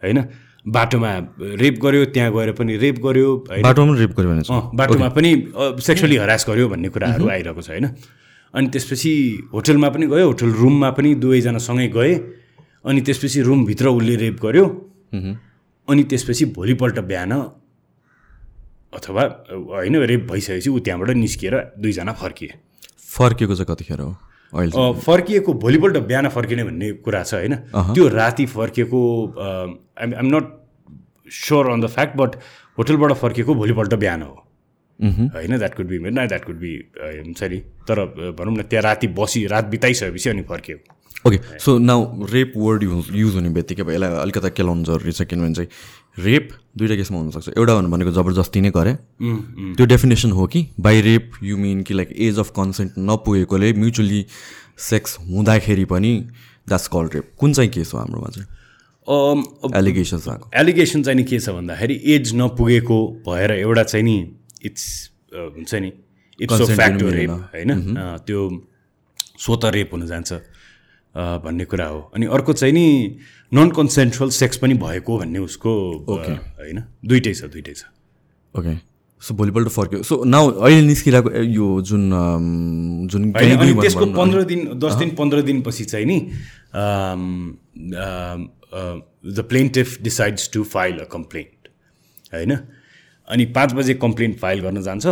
[0.03, 0.19] होइन
[0.65, 1.11] बाटोमा
[1.57, 3.29] रेप गर्यो त्यहाँ गएर पनि रेप गर्यो
[3.65, 5.31] बाटोमा पनि रेप गर्यो बाटोमा पनि
[5.81, 7.85] सेक्सुअली हरास गर्यो भन्ने कुराहरू आइरहेको छ होइन।
[8.53, 9.11] अनि त्यसपछि
[9.53, 12.13] होटलमा पनि गयो होटल रुममा पनि दुवैजना सँगै गए
[12.85, 14.65] अनि त्यसपछि रुमभित्र उसले रेप गर्यो।
[15.87, 17.31] अनि त्यसपछि भोलिपल्ट बिहान
[18.93, 22.53] अथवा होइन रेप भइसकेपछि ऊ त्यहाँबाट निस्किएर दुईजना फर्किए।
[23.09, 24.11] फर्केको चाहिँ कतिखेर हो?
[25.05, 27.55] फर्किएको भोलिपल्ट बिहान फर्किने भन्ने कुरा छ होइन।
[27.95, 29.01] त्यो राति फर्किएको
[29.39, 30.45] I'm I'm not
[31.31, 32.35] sure on the fact but
[32.77, 34.33] होटलबाट फर्किएको भोलिपल्ट बिहान हो।
[34.99, 38.05] होइन द्याट कुड बी न द्याट कुड बी हुन्छ नि तर
[38.39, 43.07] भनौँ न त्यहाँ राति बसी रात बिताइसकेपछि अनि फर्किएको। Okay so now rape word use
[43.13, 45.69] use हुने बित्तिकै अब यसलाई अलिकति केलाउनु जरुरी छ किनभने चाहिँ
[46.25, 48.93] रेप दुइटा केसमा हुनसक्छ। एउटा भन्नु भनेको जबरजस्ती नै गरे।
[49.77, 54.25] त्यो डेफिनेसन हो कि बाई रेप यु मिन कि लाइक एज अफ कन्सेन्ट नपुगेकोले म्युचुअली
[54.89, 56.13] सेक्स हुँदाखेरि पनि
[56.67, 58.47] द्याट्स कल रेप कुन चाहिँ केस हो हाम्रोमा चाहिँ?
[59.77, 62.97] एलिगेसन्स आएको। एलिगेसन चाहिँ नि के छ भन्दाखेरि एज नपुगेको
[63.27, 64.17] भएर एउटा चाहिँ नि
[64.65, 64.85] इट्स
[65.33, 65.91] हुन्छ नि
[66.39, 67.69] इट्स। होइन?
[68.25, 68.49] त्यो
[69.39, 70.33] स्वत रेप हुन जान्छ।
[71.15, 72.85] भन्ने कुरा हो। अनि अर्को चाहिँ नि
[73.51, 75.71] नन कन्सेन्ट्रल सेक्स पनि भएको भन्ने उसको
[76.07, 76.83] अँ, होइन?
[77.05, 77.83] दुइटै छ दुइटै छ।
[78.55, 78.75] ओके
[79.21, 82.03] सो भोलिपल्ट फर्क्यो। सो नाउ अहिले निस्किरहेको यो जुन
[83.11, 86.17] जुन त्यसको पन्ध्र दिन दस दिन पन्ध्र दिनपछि चाहिँ नि
[89.35, 91.69] the plaintiff decides to file a complaint
[92.33, 92.51] होइन?
[93.27, 95.07] अनि पाँच बजे कम्प्लेन्ट फाइल गर्न जान्छ।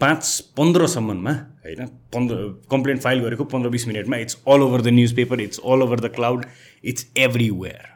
[0.00, 1.32] पाँच पन्ध्रसम्ममा
[1.64, 2.36] होइन पन्ध्र
[2.70, 6.12] कम्प्लेन्ट फाइल गरेको पन्ध्र बिस मिनटमा it's all over the newspaper it's all over the
[6.14, 6.46] cloud
[6.84, 7.88] it's everywhere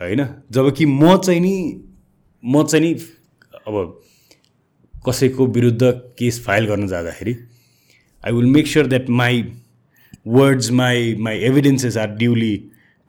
[0.00, 1.84] होइन जबकि म चाहिँ नि
[2.44, 2.94] म चाहिँ नि
[3.66, 4.00] अब
[5.08, 5.82] कसैको विरुद्ध
[6.18, 7.36] केस फाइल गर्न जाँदाखेरि
[8.26, 9.42] I will make sure that my
[10.26, 12.56] words my my evidences are duly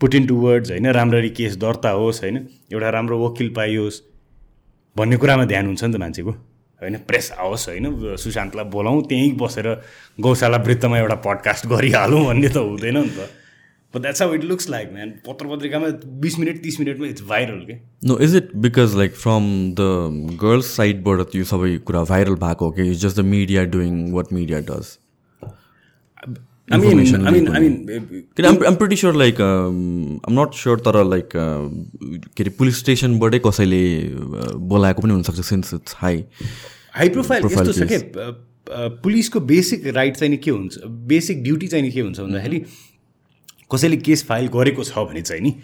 [0.02, 4.02] put in to words होइन राम्ररी केस दर्ता होस् होइन एउटा राम्रो वकिल पाइयोस्
[4.98, 6.49] भन्ने कुरामा ध्यान हुन्छ नि त मान्छेको।
[6.82, 9.68] होइन प्रेस आओस् होइन। सुशान्तलाई बोलाउँ त्यहीँ बसेर
[10.20, 13.30] गौशाला वृत्तमा एउटा पडकास्ट गरिहालौँ भन्ने त हुँदैन नि त।
[13.94, 15.88] But that's how it looks like man पत्र पत्रिकामा
[16.22, 17.74] बिस मिनट तिस मिनटमा इट्स भाइरल के
[18.08, 19.44] no is it because like from
[19.80, 24.34] the girls साइडबाट यो सबै कुरा भाइरल भएको हो कि just the media doing what
[24.34, 24.92] media does
[26.72, 31.30] I mean, I mean, I mean, I'm pretty sure like I'm not sure तर like
[31.36, 36.24] के अरे पुलिस स्टेसनबाटै कसैले uh, बोलाएको पनि हुनसक्छ since it's high
[36.96, 38.00] high profile Profile यस्तो छ कि?
[39.04, 40.78] पुलिसको बेसिक राइट चाहिँ नि के हुन्छ?
[41.14, 42.64] बेसिक ड्युटी चाहिँ नि के हुन्छ भन्दाखेरि
[43.74, 45.56] कसैले केस फाइल गरेको छ भने चाहिँ नि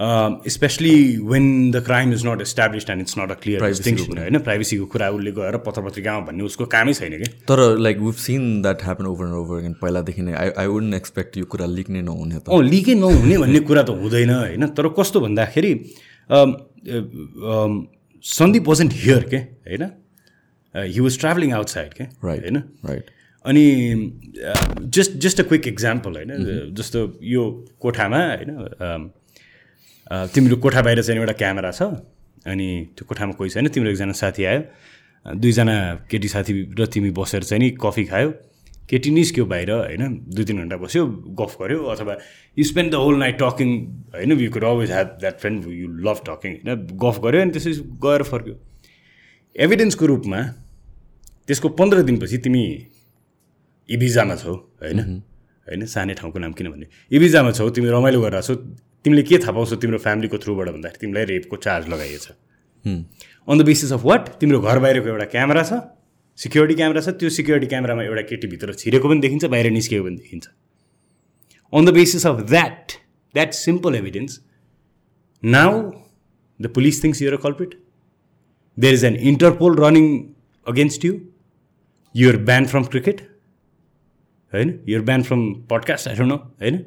[0.00, 4.38] specially when the crime is not established and it's not a clear distinction होइन?
[4.38, 7.24] प्राइभेसीको कुरा उसले गएर पत्र पत्रिकामा भन्ने उसको कामै छैन कि?
[7.24, 10.94] तर like we've seen that happen over and over again पहिलादेखि नै आई आई वुडन्ट
[10.94, 14.66] एक्सपेक्ट यो कुरा लिक नै नहुने त। लिकै नहुने भन्ने कुरा त हुँदैन होइन?
[14.66, 15.72] तर कस्तो भन्दाखेरि
[16.30, 17.86] um, uh, um,
[18.22, 19.90] Sandeep wasn't here के होइन?
[20.74, 22.56] हि वाज ट्राभलिङ आउटसाइड के राइट होइन?
[22.58, 23.04] राइट
[23.46, 23.66] अनि
[24.82, 26.74] just just a quick example होइन?
[26.74, 28.50] जस्तो यो कोठामा होइन?
[28.50, 29.12] अ,
[30.06, 31.82] तिम्रो कोठा बाहिर चाहिँ एउटा क्यामेरा छ।
[32.46, 34.60] अनि त्यो कोठामा कोही छैन। तिम्रो एकजना साथी आयो।
[35.26, 35.76] दुईजना
[36.10, 38.30] केटी साथी र तिमी बसेर चाहिँ नि कफी खायो।
[38.86, 40.02] केटी निस्क्यो बाहिर होइन?
[40.30, 41.02] दुई तिन घन्टा बस्यो
[41.34, 42.14] गफ गऱ्यो अथवा
[42.56, 43.68] you spend the whole night talking
[44.14, 44.32] होइन?
[44.38, 46.86] You could always have that friend you love talking होइन?
[46.94, 48.54] गफ गऱ्यो अनि त्यसपछि गएर फर्क्यो।
[49.56, 50.40] एभिडेन्सको रूपमा
[51.46, 52.62] त्यसको पन्ध्र दिनपछि तिमी
[53.88, 54.98] इबिजामा छौ होइन?
[55.66, 55.86] होइन?
[55.86, 58.54] सानै ठाउँको नाम किन भन्ने इबिजामा छौ तिमी रमाइलो गरेर छौ
[59.06, 62.26] तिमीले के थाहा पाउँछौ तिम्रो फ्यामिलीको थ्रुबाट भन्दाखेरि तिमीलाई रेपको charge लगाइएछ
[62.84, 65.78] on the basis of what तिम्रो घर बाहिरको एउटा क्यामेरा छ
[66.38, 70.16] सिक्योरिटी क्यामेरा छ त्यो सिक्योरिटी क्यामेरामा एउटा केटी भित्र छिरेको पनि देखिन्छ बाहिर निस्केको पनि
[70.16, 70.48] देखिन्छ।
[71.72, 72.98] On the basis of that
[73.34, 74.40] that simple evidence
[75.42, 75.80] now
[76.60, 77.80] the police thinks you're a culprit
[78.76, 80.12] there is an Interpol running
[80.66, 81.18] against you
[82.14, 83.26] your ban from cricket
[84.52, 86.86] होइन your ban from podcast I know होइन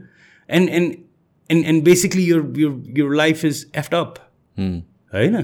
[0.50, 1.06] and and
[1.51, 4.15] and and basically your your your life is effed up
[5.15, 5.37] होइन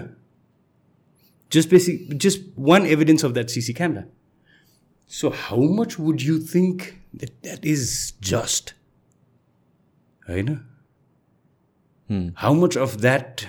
[1.51, 2.43] just basic just
[2.73, 4.03] one evidence of that cc camera
[5.11, 6.85] so how much would you think
[7.23, 8.75] that that is just
[10.29, 10.59] you know
[12.45, 13.45] how much of that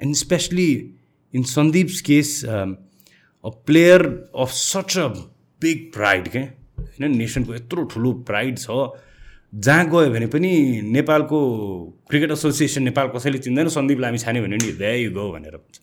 [0.00, 0.94] and especially
[1.34, 2.78] in sandeep's case um,
[3.44, 4.00] a player
[4.34, 5.06] of such a
[5.62, 8.80] big pride के होइन नेसनको यत्रो ठुलो pride छ
[9.53, 10.51] जहाँ गयो भने पनि
[10.91, 11.39] नेपालको
[12.09, 15.79] क्रिकेट एसोसिएसन नेपाल कसैले चिन्दैन सन्दीप लामी छाने भन्यो नि दे यु गो भनेर भन्छ।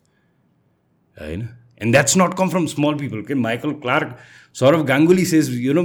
[1.19, 1.49] होइन?
[1.81, 4.17] And that's not come from small people के Michael Clarke
[4.57, 5.83] Sourav Ganguly says you know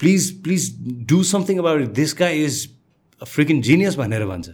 [0.00, 0.62] please please
[1.08, 2.54] do something about this guy is
[3.22, 4.48] a freaking genius भनेर भन्छ।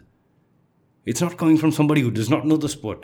[1.06, 3.00] It's not coming from somebody who does not know the sport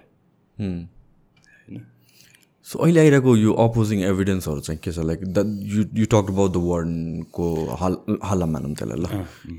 [2.67, 4.99] so अहिले आइरहेको यो opposing एभिडेन्सहरू चाहिँ के छ?
[4.99, 5.39] Like the
[5.71, 7.47] you you talk about the वार्डनको
[7.79, 7.95] हाल
[8.27, 9.07] हल्ला मानौँ त्यसलाई ल।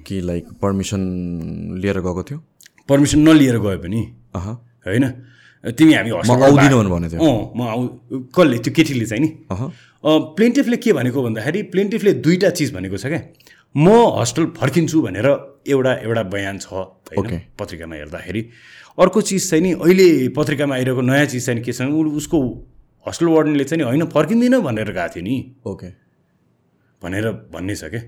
[0.03, 1.01] कि लाइक पर्मिसन
[1.79, 2.39] लिएर गएको थियो?
[2.89, 4.01] पर्मिसन नलिएर गयो पनि।
[4.35, 4.47] अह।
[4.91, 5.05] होइन?
[5.63, 7.79] तिमी हामी आउँदिनँ भनेको थियो। अँ म आउ
[8.35, 8.57] कसले?
[8.59, 9.29] त्यो केटीले चाहिँ नि।
[10.03, 13.21] प्लेन्टिफले के भनेको भन्दाखेरि प्लेन्टिफले दुईवटा चिज भनेको छ क्या।
[13.75, 15.27] म हस्टेल फर्किन्छु भनेर
[15.63, 16.67] एउटा एउटा बयान छ।
[17.15, 17.39] Okay.
[17.55, 18.41] पत्रिकामा हेर्दाखेरि।
[18.99, 21.87] अर्को चिज चाहिँ नि अहिले पत्रिकामा आइरहेको नयाँ चिज चाहिँ के छ?
[21.87, 22.37] भने उसको
[23.07, 25.89] हस्टेल वार्डनले चाहिँ नि होइन फर्किँदिनँ भनेर गएको थियो नि। ओके
[27.01, 28.01] भनेर भन्ने छ क्या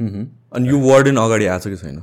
[0.00, 1.98] अनि यो वार्डन अगाडि आएको छ कि छैन?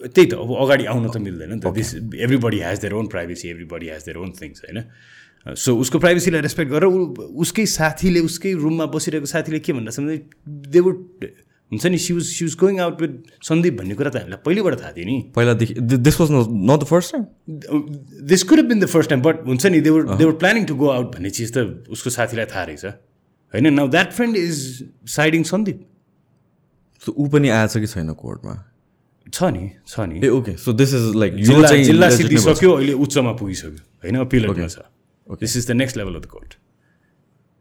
[0.00, 3.48] त्यही त अब अगाडि आउन त मिल्दैन नि त। This everybody has their own privacy
[3.50, 4.78] everybody has their own things होइन?
[5.46, 6.88] सो उसको प्राइभेसीलाई रेस्पेक्ट गरेर
[7.36, 10.16] उसकै साथीले उसकै रुममा बसिरहेको साथीले के भनिरहेछ भने
[10.68, 10.96] दे वुड
[11.70, 13.10] हुन्छ नि she's she's going out with
[13.48, 15.74] Sandeep भन्ने कुरा त हामीलाई पहिलेबाट थाहा थियो नि। पहिलादेखि
[16.06, 17.24] this was not the first time
[18.32, 21.14] this could been the first time but हुन्छ नि they were they were planning to go out
[21.14, 22.84] भन्ने चिज त उसको साथीलाई थाहा रहेछ।
[23.54, 24.56] होइन now that friend is
[25.10, 25.86] siding Sandeep
[27.02, 28.54] so ऊ पनि आएछ कि छैन कोर्टमा?
[29.26, 31.32] छ नि छ नि। ए okay so this is like
[31.86, 33.70] जिल्ला। सिद्धिसक्यो अहिले उच्चमा पुगिसक्यो।
[34.04, 34.78] होइन अपिलमा छ।
[35.40, 36.54] This is the next level of the court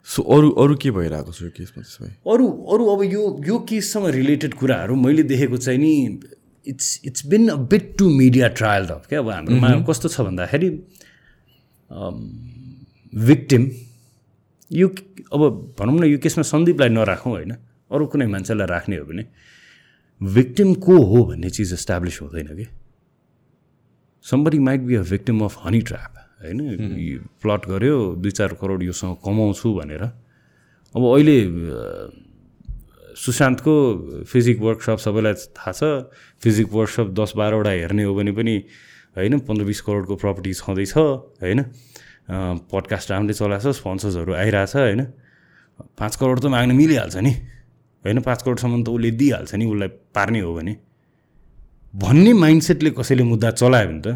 [0.10, 3.58] so अरू अरू के भइरहेको छ यो केसमा त्यसो भए अरू अरू अब यो यो
[3.70, 5.92] केससँग रिलेटेड कुराहरू मैले देखेको चाहिँ नि
[6.68, 9.20] it's it's been a bit too media trial of क्या?
[9.20, 10.70] अब हाम्रोमा कस्तो छ भन्दाखेरि
[13.14, 13.70] भिक्टिम
[14.72, 14.88] यो
[15.34, 15.42] अब
[15.80, 17.52] भनौँ न यो केसमा सन्दीपलाई नराखौँ होइन।
[17.92, 19.26] अरू कुनै मान्छेलाई राख्ने हो भने
[20.22, 22.68] भिक्टिम को हो भन्ने चिज इस्टाब्लिस हुँदैन कि?
[24.26, 26.60] Somebody might be a victim of honey trap होइन?
[27.00, 30.04] यो प्लट गऱ्यो दुई चार करोड योसँग कमाउँछु भनेर।
[30.96, 31.38] अब अहिले
[33.16, 33.74] सुशान्तको
[34.24, 35.82] फिजिक वर्कसप सबैलाई थाहा छ।
[36.42, 38.56] फिजिक वर्कसप दस बाह्रवटा हेर्ने हो भने पनि
[39.18, 40.94] होइन पन्ध्र बिस करोडको प्रपर्टी छँदैछ
[41.44, 41.60] होइन?
[42.72, 45.02] पडकास्ट राम्रले चलाएको छ स्पोन्सर्सहरू आइरहेछ होइन?
[46.00, 47.32] पाँच करोड त माग्न मिलिहाल्छ नि।
[48.06, 50.74] होइन पाँच करोडसम्म त उसले दिइहाल्छ नि उसलाई पार्ने हो भने।
[51.94, 54.08] भन्ने माइन्डसेटले कसैले मुद्दा चलायो भने त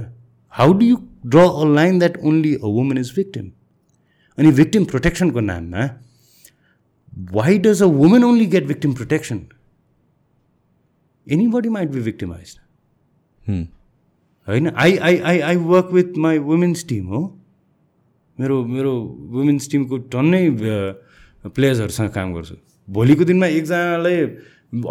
[0.57, 3.51] how do you draw a line that only a woman is victim
[4.37, 5.89] अनि भिक्टिम प्रोटेक्सनको नाममा
[7.31, 9.41] why does a women only get victim protection
[11.47, 12.57] anybody might be victimise
[14.47, 14.69] होइन?
[14.69, 17.21] I I I I work with my women's team हो।
[18.39, 18.93] मेरो मेरो
[19.31, 20.49] women's टिमको टन्नै
[21.45, 22.55] प्लेयर्सहरूसँग काम गर्छु।
[22.89, 24.17] भोलिको दिनमा एकजनालाई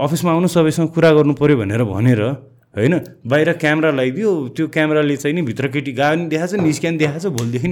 [0.05, 2.23] अफिसमा आउनु सबैसँग कुरा गर्नु पऱ्यो भनेर भनेर
[2.75, 2.99] होइन?
[3.27, 6.99] बाहिर क्यामेरा लगाइदियो त्यो क्यामेराले चाहिँ नि भित्र केटी गएको नि देखाएको छ निस्क्या नि
[6.99, 7.69] देखाएको छ भोलिदेखि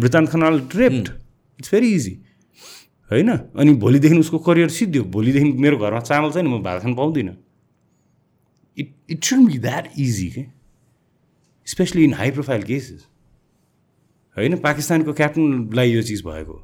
[0.00, 1.08] वृत्तान्त Khanal trapped.
[1.60, 2.14] It's very easy
[3.10, 3.30] होइन?
[3.30, 7.36] अनि भोलिदेखि उसको करियर सिद्धियो। भोलिदेखि मेरो घरमा चामल चाहिँ म भात खान पाउँदिनँ।
[8.76, 10.44] It it should be that easy के
[11.66, 13.06] specially in high profile cases
[14.36, 14.56] होइन?
[14.58, 16.54] पाकिस्तानको क्याप्टनलाई यो चिज भएको।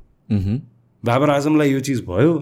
[1.03, 2.33] बाबर आजमलाई यो चिज भयो।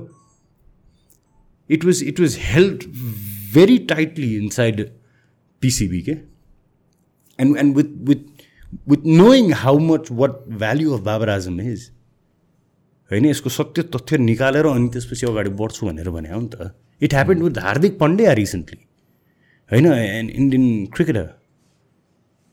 [1.71, 2.85] It was it was held
[3.55, 4.81] very tightly inside
[5.63, 6.17] PCB के
[7.39, 8.25] and and with with
[8.89, 11.91] with knowing how much what value of Babar Azam is
[13.11, 16.71] होइन यसको सत्य तथ्य निकालेर अनि त्यसपछि अगाडि बढ्छु भनेर भने हो नि त।
[17.03, 18.79] It happen with Hardik Pandya recently
[19.71, 21.29] होइन एन्ड इन्डियन क्रिकेटर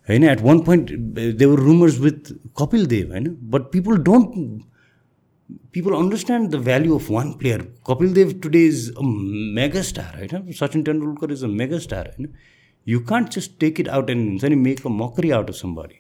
[0.07, 0.91] होइन at one point
[1.37, 4.61] they were rumours with Kapil Dev होइन but people don't
[5.73, 9.05] people understand the value of one player Kapil Dev today is a
[9.59, 12.33] mega star होइन Sachin Tendulkar is a mega star होइन
[12.87, 15.99] you can't just take it out and हुन्छ नि make a mockery out of somebody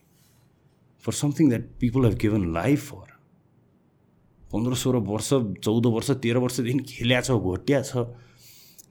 [1.03, 3.11] for something that people have given life for
[4.51, 5.29] पन्ध्र सोह्र वर्ष
[5.63, 8.05] चौध वर्ष तेह्र वर्षदेखि खेल्या छ घोटिया छ।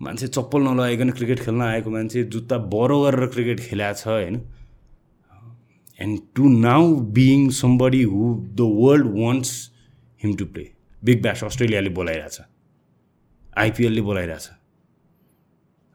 [0.02, 4.40] मान्छे चप्पल नलगाइकन क्रिकेट खेल्न आएको मान्छे जुत्ता बरो गरेर क्रिकेट खेल्या छ होइन?
[5.98, 9.52] And to now being somebody who the world wants
[10.22, 10.64] him to play
[11.02, 12.40] big bash अस्ट्रेलियाले बोलाइरहेछ।
[13.58, 14.48] आइपिएलले बोलाइरहेछ।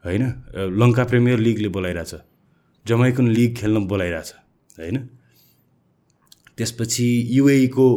[0.04, 0.22] होइन?
[0.80, 2.14] लङ्का प्रिमियर लिगले बोलाइरहेछ।
[2.86, 4.32] जमाइकन लिग खेल्न बोलाइरहेछ।
[4.78, 4.96] होइन?
[6.56, 7.88] त्यसपछि युएको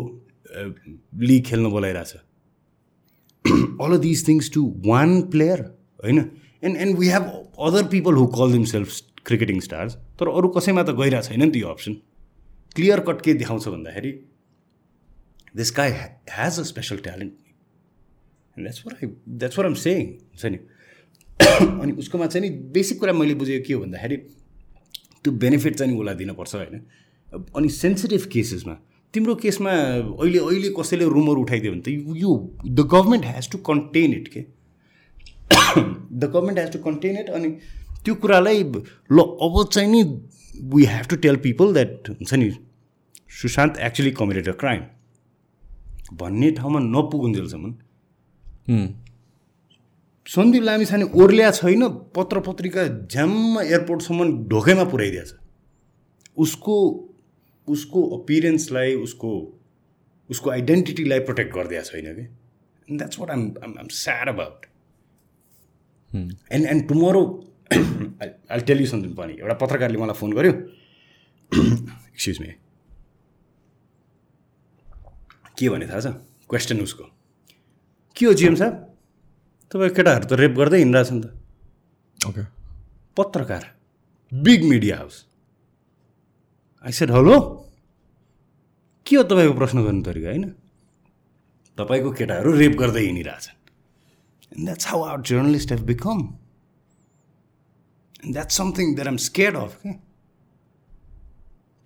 [1.28, 2.14] लिग खेल्न बोलाइरहेछ।
[3.82, 5.62] All these things to one player
[6.04, 6.20] होइन?
[6.64, 7.24] And and we have
[7.68, 8.90] other people who call themselves
[9.26, 11.94] cricketing stars तर अरू कसैमा त गइरहेको छैन नि त्यो अप्सन
[12.76, 14.12] क्लियर कट के देखाउँछ भन्दाखेरि
[15.56, 17.34] this guy has a special talent
[18.58, 19.10] that's what I
[19.42, 20.60] that's what am saying हुन्छ नि?
[21.82, 24.18] अनि उसकोमा चाहिँ नि बेसिक कुरा मैले बुझेको के हो भन्दाखेरि
[25.24, 26.82] त्यो बेनिफिट चाहिँ उसलाई दिनुपर्छ होइन।
[27.56, 28.74] अनि सेन्सिटिभ केसेसमा
[29.14, 32.32] तिम्रो केसमा अहिले अहिले कसैले रुमर उठाइदियो भने त यो
[32.66, 34.46] the government has to contain it के
[36.14, 37.50] the government has to contain it अनि
[38.06, 38.64] त्यो कुरालाई
[39.12, 40.04] ल अब चाहिँ नि
[40.74, 42.52] we have to tell people that हुन्छ नि
[43.42, 44.84] Sushant actually committed a crime
[46.14, 47.74] भन्ने ठाउँमा नपुगुन्जेलसम्म
[50.28, 55.34] सन्दीप लामिछाने ओर्ल्या छैन पत्र पत्रिका झ्याम्म एयरपोर्टसम्म ढोकैमा पुऱ्याइदिएछ।
[56.38, 56.76] उसको
[57.68, 59.32] उसको अपिरेन्सलाई उसको
[60.30, 62.28] उसको आइडेन्टिटीलाई प्रोटेक्ट गरिदिएको छैन कि?
[62.98, 64.66] That's what I'm I'm sad about
[66.16, 67.24] and and tomorrow
[67.74, 70.52] I tell you something पनि एउटा पत्रकारले मलाई फोन गर्यो।
[71.54, 72.54] एक्सक्युज मी
[75.58, 76.08] के भने थाहा छ?
[76.50, 77.04] क्वेसन उसको।
[78.16, 78.91] के हो जिएम साहब
[79.72, 81.26] तपाईँ केटाहरू त रेप गर्दै हिँडिरहेछ नि त।
[82.28, 82.44] ओके
[83.18, 83.64] पत्रकार।
[84.32, 85.16] Big media house
[86.86, 87.36] I said hello
[89.06, 90.46] के हो तपाईँको प्रश्न गर्नु तरिका होइन?
[91.78, 93.58] तपाईँको केटाहरू रेप गर्दै हिँडिरहेछन्।
[94.52, 96.20] And that's how our journalist have become
[98.24, 99.94] and that's something that I'm scared of क्या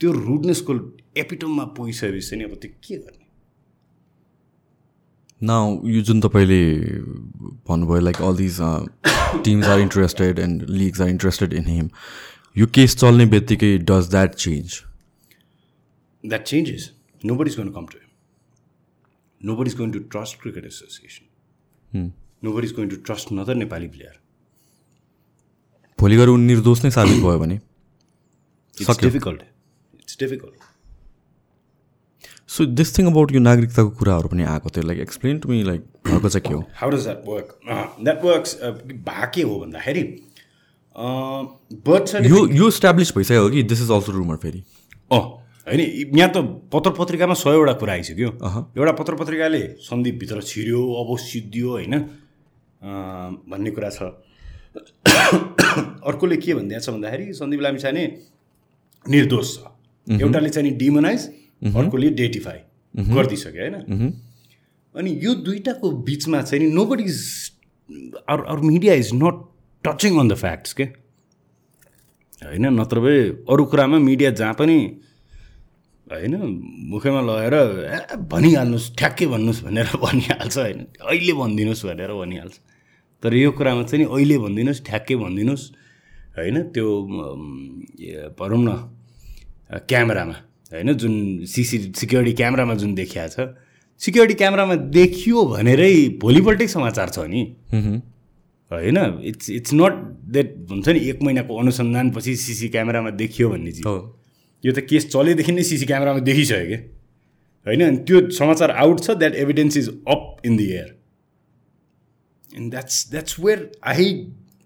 [0.02, 0.74] त्यो रुडनेसको
[1.18, 3.25] एपिटममा पुगिसकेपछि चाहिँ अब त्यो के गर्ने?
[5.42, 6.62] नाउ यो जुन तपाईँले
[7.68, 8.58] भन्नुभयो like all these
[9.46, 11.90] teams are interested and leagues are interested in him
[12.58, 14.82] यो केस चल्ने बित्तिकै does that change
[16.24, 16.84] that changes.
[17.30, 18.06] Nobody's going to come to him.
[19.42, 21.28] Nobody's going to trust Cricket Association.
[22.48, 24.14] Nobody's going to trust another Nepali player.
[26.00, 29.10] भोलि गएर निर्दोष नै साबित भयो भने It's Sakyo.
[29.10, 29.44] difficult.
[30.00, 30.65] It's difficult.
[32.50, 35.82] So this thing about यो नागरिकताको कुराहरू पनि आएको थियो like explain to me like
[36.08, 37.56] भएको चाहिँ के हो How does that work?
[37.68, 38.56] Uh, that works.
[38.62, 38.74] Uh,
[39.06, 40.04] भा के हो भन्दाखेरि
[41.88, 44.64] बर्थ यो यो इस्टाब्लिस भइसक्यो हो कि दिस इज अल्सो रुमर फेरि
[45.12, 45.20] अँ
[45.68, 45.80] होइन
[46.18, 48.30] यहाँ त पत्र पत्रिकामा सयवटा कुरा आइसक्यो
[48.78, 52.00] एउटा पत्र पत्रिकाले सन्दीपभित्र छिर्यो अब सिद्धियो होइन
[53.50, 54.12] भन्ने कुरा छ
[56.12, 58.04] अर्कोले के भनिदिएको छ भन्दाखेरि सन्दीप लामिछाने
[59.06, 61.28] निर्दोष छ एउटाले चाहिँ नि डिमोनाइज
[61.62, 62.60] अर्कोले डेटिफाई
[63.16, 63.76] गरिदिइसक्यो होइन?
[64.96, 67.20] अनि यो दुइटाको बिचमा चाहिँ नि nobody is
[68.30, 69.36] our our media is not
[69.84, 70.84] touching on the facts के
[72.44, 73.18] होइन नत्र भए
[73.50, 74.78] अरू कुरामा मिडिया जहाँ पनि
[76.08, 76.34] होइन
[76.92, 80.80] मुखैमा लगेर ए भनिहाल्नुहोस् ठ्याक्कै भन्नुहोस् भनेर भनिहाल्छ होइन?
[81.02, 82.56] अहिले भनिदिनुहोस् भनेर भनिहाल्छ।
[83.24, 85.66] तर यो कुरामा चाहिँ नि अहिले भनिदिनुहोस् ठ्याक्कै भनिदिनुहोस्
[86.38, 86.56] होइन?
[86.74, 86.88] त्यो
[88.40, 88.70] भनौँ न
[89.90, 90.38] क्यामेरामा।
[90.76, 91.14] होइन जुन
[91.48, 93.48] सिसी सिक्युरिटी क्यामेरामा जुन देखिया छ
[94.02, 97.42] सिक्युरिटी क्यामेरामा देखियो भनेरै भोलिपल्टै समाचार छ नि।
[98.72, 99.94] होइन इट्स इट्स नट
[100.34, 103.86] द्याट हुन्छ नि एक महिनाको अनुसन्धानपछि सिसी क्यामेरामा देखियो भन्ने चिज।
[104.64, 106.78] यो त केस चलेदेखि नै सिसी क्यामेरामा देखिसक्यो कि?
[107.66, 110.90] होइन अनि त्यो समाचार आउट छ that evidence is up in the air
[112.58, 114.06] and that's that's where I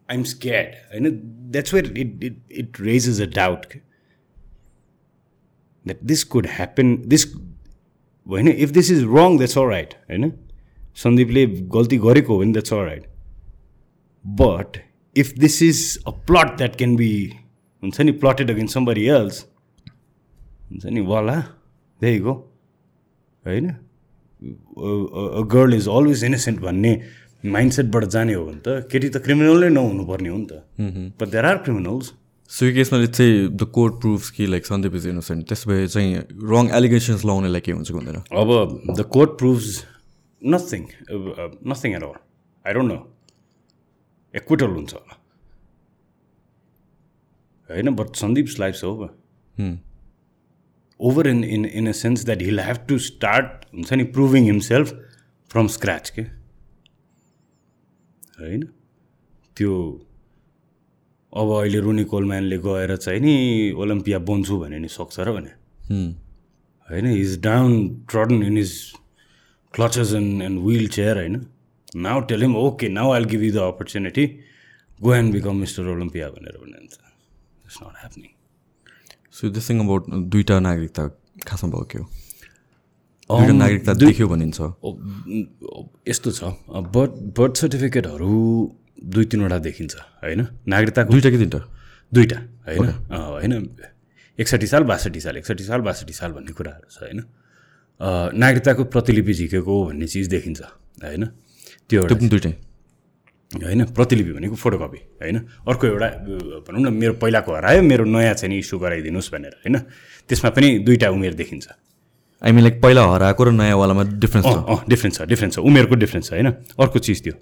[0.09, 1.05] I'm scared होइन।
[1.51, 3.65] That's where it it it raises a doubt
[5.85, 7.25] that this could happen this
[8.27, 10.31] होइन if this is wrong that's all right होइन?
[10.97, 13.03] सन्दीपले गल्ती गरेको हो भने that's all right
[14.25, 14.77] but
[15.15, 17.11] if this is a plot that can be
[17.83, 19.45] हुन्छ नि प्लटेड against समबरी else
[20.71, 21.39] हुन्छ नि वाला
[22.01, 22.33] त्यही गो
[23.43, 23.67] होइन?
[25.53, 26.91] गर्ल इज अलवेज इनोसेन्ट भन्ने
[27.45, 30.53] माइन्डसेटबाट जाने हो भने त केटी त क्रिमिनलै नहुनुपर्ने हो नि त.
[31.19, 32.11] But there are criminals
[32.49, 36.15] so यो केसमा चाहिँ द कोर्ट प्रुफ्स कि लाइक सन्दीप इज इनोसेन्ट त्यस भए चाहिँ
[36.53, 38.15] रङ एलिगेसन्स लगाउनेलाई के हुन्छ हुँदैन?
[38.15, 38.49] अब
[38.97, 39.85] the court proofs
[40.41, 40.83] nothing
[41.73, 42.13] nothing at all
[42.65, 42.97] I don't know
[44.33, 44.93] acquittal हुन्छ.
[44.93, 45.15] होला
[47.69, 49.77] होइन but Sandeep's life over
[50.99, 54.93] over in in in a sense that he'll have to start हुन्छ नि प्रुभिङ हिमसेल्फ
[55.51, 56.21] फ्रम स्क्रच के
[58.41, 58.67] होइन
[59.57, 59.71] त्यो
[61.33, 63.33] अब अहिले रुनी कोलम्यानले गएर चाहिँ नि
[63.77, 65.51] ओलम्पिया बन्छु भने नि सक्छ र भने।
[66.87, 67.39] होइन is
[68.09, 68.71] downtrodden in is
[69.73, 71.45] clutches and and will chair होइन।
[71.95, 74.25] Now tell him okay now I give you the opportunity
[75.01, 76.97] go and become mister Olympia भनेर भनिन्छ।
[77.65, 78.31] It's not happening
[79.31, 81.07] so this thing about दुईवटा नागरिकता
[81.47, 82.05] खासमा भयो के हो?
[83.29, 84.59] दुईवटा नागरिकता देखियो भनिन्छ।
[86.09, 86.41] यस्तो छ।
[86.95, 88.35] बर्थ बर्थ सर्टिफिकेटहरू
[88.99, 90.41] दुई तिनवटा देखिन्छ होइन?
[90.67, 91.59] नागरिकताको दुईवटा कि तिनवटा?
[92.11, 92.89] दुईवटा होइन?
[93.11, 93.53] होइन?
[94.39, 97.19] एकसाठी साल बासठी साल एकसाठी साल बासठी साल भन्ने कुराहरू छ होइन?
[98.35, 100.61] नागरिकताको प्रतिलिपि झिकेको भन्ने चिज देखिन्छ
[101.03, 101.25] होइन?
[101.89, 102.53] त्यो एउटा दुइटै
[103.51, 103.81] होइन?
[103.91, 105.37] प्रतिलिपि भनेको फोटोकपी होइन?
[105.67, 106.07] अर्को एउटा
[106.67, 109.75] भनौँ न मेरो पहिलाको हरायो मेरो नयाँ चाहिँ नि इस्यु गराइदिनुहोस् भनेर होइन?
[110.29, 111.67] त्यसमा पनि दुईवटा उमेर देखिन्छ।
[112.41, 116.25] आई मिन लाइक पहिला हराएको र नयाँवालामा डिफ्रेन्स छ। डिफ्रेन्स छ डिफ्रेन्स छ उमेरको डिफ्रेन्स
[116.29, 116.47] छ होइन?
[116.79, 117.35] अर्को चिज त्यो।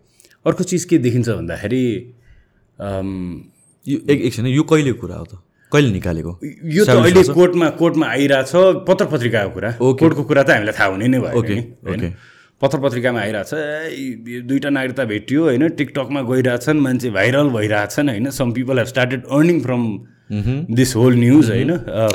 [0.45, 1.83] अर्को चिज के देखिन्छ भन्दाखेरि
[3.85, 5.33] यो एक एकछिन यो कहिले कुरा हो त?
[5.71, 6.31] कहिले निकालेको?
[6.77, 8.51] यो त अहिले कोर्टमा कोर्टमा आइरहेछ।
[8.87, 12.09] पत्र पत्रिकाको कुरा कोर्टको कुरा त हामीलाई थाहा हुने नै भयो ओके।
[12.61, 13.51] पत्र पत्रिकामा आइरहेछ
[14.47, 15.67] दुईवटा नागरिकता भेटियो होइन?
[15.79, 18.29] टिकटकमा गइरहेछन् मान्छे भाइरल भइरहेछन् होइन?
[18.37, 19.83] Some people have started earning from
[20.79, 21.71] this whole news होइन?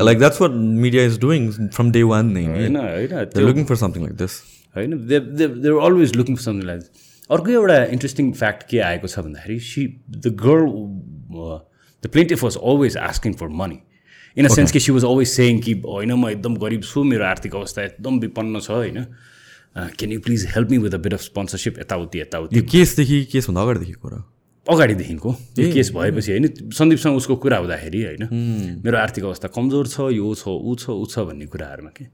[0.08, 0.50] Like that's what
[0.82, 4.42] media is doing from day one नै होइन होइन looking for something like this.
[4.76, 4.98] होइन?
[5.06, 6.80] They they're always looking for something like
[7.30, 10.66] अर्को एउटा interesting fact के आएको छ भन्दाखेरि she the girl
[12.02, 13.78] the plaintiff was always asking for money
[14.37, 17.24] in a sense कि सी वाज अलवेज सेङ कि होइन म एकदम गरिब छु मेरो
[17.24, 19.04] आर्थिक अवस्था एकदम विपन्न छ होइन।
[19.76, 23.92] Can you please help me with a bit of sponsorship यताउति यताउति। केसदेखि केसभन्दा अगाडिदेखि
[24.02, 24.18] कुरा
[24.66, 28.22] अगाडिदेखिको। यो केस भएपछि होइन सन्दीपसँग उसको कुरा हुँदाखेरि होइन
[28.85, 32.04] मेरो आर्थिक अवस्था कमजोर छ यो छ ऊ छ ऊ छ भन्ने कुराहरूमा के?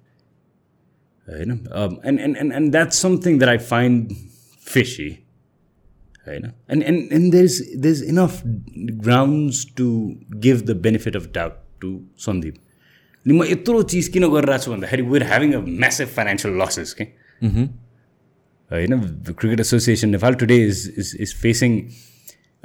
[1.28, 4.16] होइन and and and and that's something that I find
[4.68, 5.08] fishy
[6.26, 8.42] होइन and and and there is there is enough
[9.06, 9.88] grounds to
[10.46, 11.92] give the benefit of doubt to
[12.26, 12.54] Sandeep
[13.26, 17.04] अनि म यत्रो चिज किन गरिरहेको छु भन्दाखेरि we're having a massive financial losses के
[18.70, 19.00] होइन
[19.32, 21.80] cricket association Nepal today is is is facing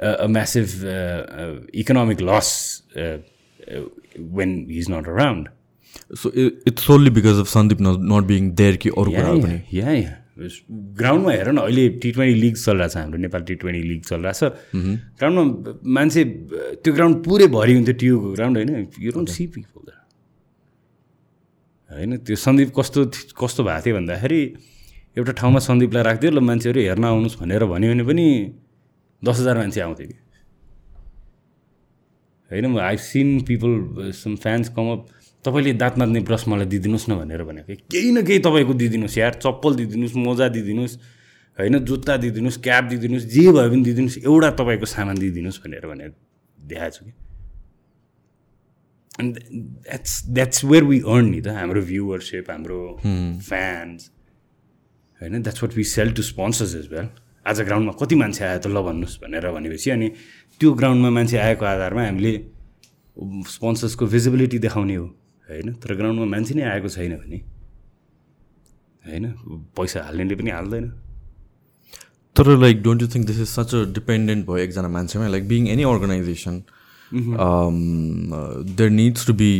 [0.00, 3.18] a massive uh, uh, economic loss uh,
[3.60, 3.80] uh,
[4.18, 5.48] when he's not around.
[6.14, 10.16] So it's solely because of Sandeep not being there कि अरू कुराहरू पनि या या
[10.34, 14.48] ग्राउन्डमा हेर न अहिले टी ट्वेन्टी लिग चलिरहेको छ हाम्रो नेपाल टी ट्वेन्टी लिग चलिरहेको
[14.50, 14.50] छ।
[15.18, 15.44] ग्राउन्डमा
[15.94, 16.24] मान्छे
[16.82, 18.70] त्यो ग्राउन्ड पुरै भरि हुन्थ्यो टियुको ग्राउन्ड होइन?
[18.98, 19.86] यु डोन्ट सी पिपल
[21.90, 22.10] होइन?
[22.26, 23.00] त्यो सन्दीप कस्तो
[23.38, 24.40] कस्तो भएको थियो भन्दाखेरि
[25.16, 28.26] एउटा ठाउँमा सन्दीपलाई राखिदियो ल मान्छेहरू हेर्न आउनुहोस् भनेर भन्यो भने पनि
[29.22, 30.18] दस हजार मान्छे आउँथ्यो कि।
[32.50, 32.64] होइन?
[32.74, 33.72] I seen people
[34.10, 35.02] some fans come up
[35.44, 39.34] तपाईँले दाँत मात्ने ब्रस मलाई दिइदिनुहोस् न भनेर भनेको। केही न केही तपाईँको दिइदिनुहोस् यार
[39.44, 40.96] चप्पल दिइदिनुहोस् मोजा दिइदिनुहोस्
[41.58, 46.10] होइन जुत्ता दिइदिनुहोस् क्याप दिइदिनुहोस् जे भयो भने दिइदिनुहोस् एउटा तपाईँको सामान दिइदिनुहोस् भनेर भनेर
[46.58, 47.12] देखाएको छु कि।
[49.20, 49.34] And
[49.84, 52.80] that's that's where we earn नि त हाम्रो भ्युवरसिप हाम्रो
[53.48, 54.10] फ्यान्स
[55.20, 57.08] होइन that's what we sell to sponsors is well
[57.46, 60.08] आज ग्राउन्डमा कति मान्छे आयो त ल भन्नुहोस् भनेर भनेपछि अनि
[60.60, 62.32] त्यो ग्राउन्डमा मान्छे आएको आधारमा हामीले
[63.48, 65.06] स्पोन्सर्सको भिजिबिलिटी देखाउने हो।
[65.48, 65.72] होइन?
[65.82, 67.38] तर ग्राउन्डमा मान्छे नै आएको छैन भने?
[69.04, 69.24] होइन?
[69.76, 70.84] पैसा हाल्नेले पनि हाल्दैन।
[72.36, 75.28] तर like don't you think this is such a dependent भयो एकजना मान्छेमा?
[75.28, 76.62] Like being any organisation
[77.12, 79.50] there needs to be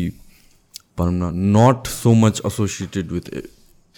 [0.99, 3.26] भनौँ न not so much associated with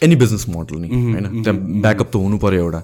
[0.03, 2.81] any business model नि होइन त्यहाँ ब्याकअप त हुनु पऱ्यो एउटा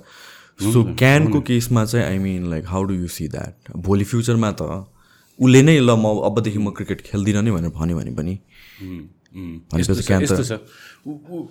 [0.72, 4.62] सो क्यानको केसमा चाहिँ I mean like how do you see that भोलि फ्युचरमा त
[5.38, 8.34] उसले नै ल म अबदेखि म क्रिकेट खेल्दिनँ नि भनेर भन्यो भने पनि
[10.22, 10.58] यस्तो छ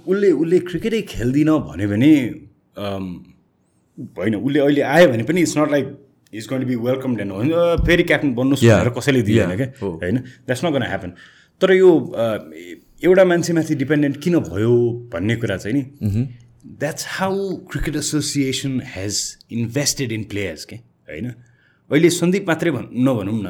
[0.07, 2.11] उसले उसले क्रिकेटै खेल्दिनँ भन्यो भने
[4.17, 5.87] होइन उसले अहिले आयो भने पनि it's not like
[6.33, 7.15] is going be welcome
[7.51, 8.63] "a, फेरि क्याप्टन बन्नुहोस्.
[8.77, 9.55] भनेर कसैले दिएन.
[9.57, 10.17] क्या। होइन?
[10.45, 11.11] द्याट्स नट गन ह्यापन
[11.61, 11.89] तर यो
[13.03, 14.73] एउटा मान्छेमाथि डिपेन्डेन्ट किन भयो
[15.13, 15.83] भन्ने कुरा चाहिँ नि
[16.79, 17.35] that's how
[17.71, 19.15] cricket association has
[19.51, 21.27] invested in players के होइन?
[21.91, 23.49] अहिले सन्दीप मात्रै भन् नभनौँ न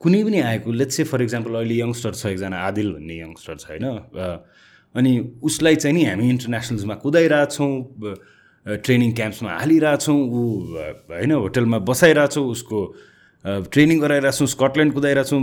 [0.00, 3.64] कुनै पनि आएको लेट्स से फर इक्जाम्पल अहिले यङ्स्टर छ एकजना आदिल भन्ने यङ्स्टर छ
[3.70, 3.84] होइन?
[4.94, 7.72] अनि उसलाई चाहिँ नि हामी इन्टरनेसनल्समा कुदाइरहेछौँ
[8.84, 10.42] ट्रेनिङ क्याम्प्समा हालिरहेछौँ ऊ
[11.10, 12.78] होइन होटलमा बसाइरहेछौँ उसको
[13.44, 15.40] ट्रेनिङ गराइरहेछौँ स्कटल्यान्ड कुदाइरहेछौँ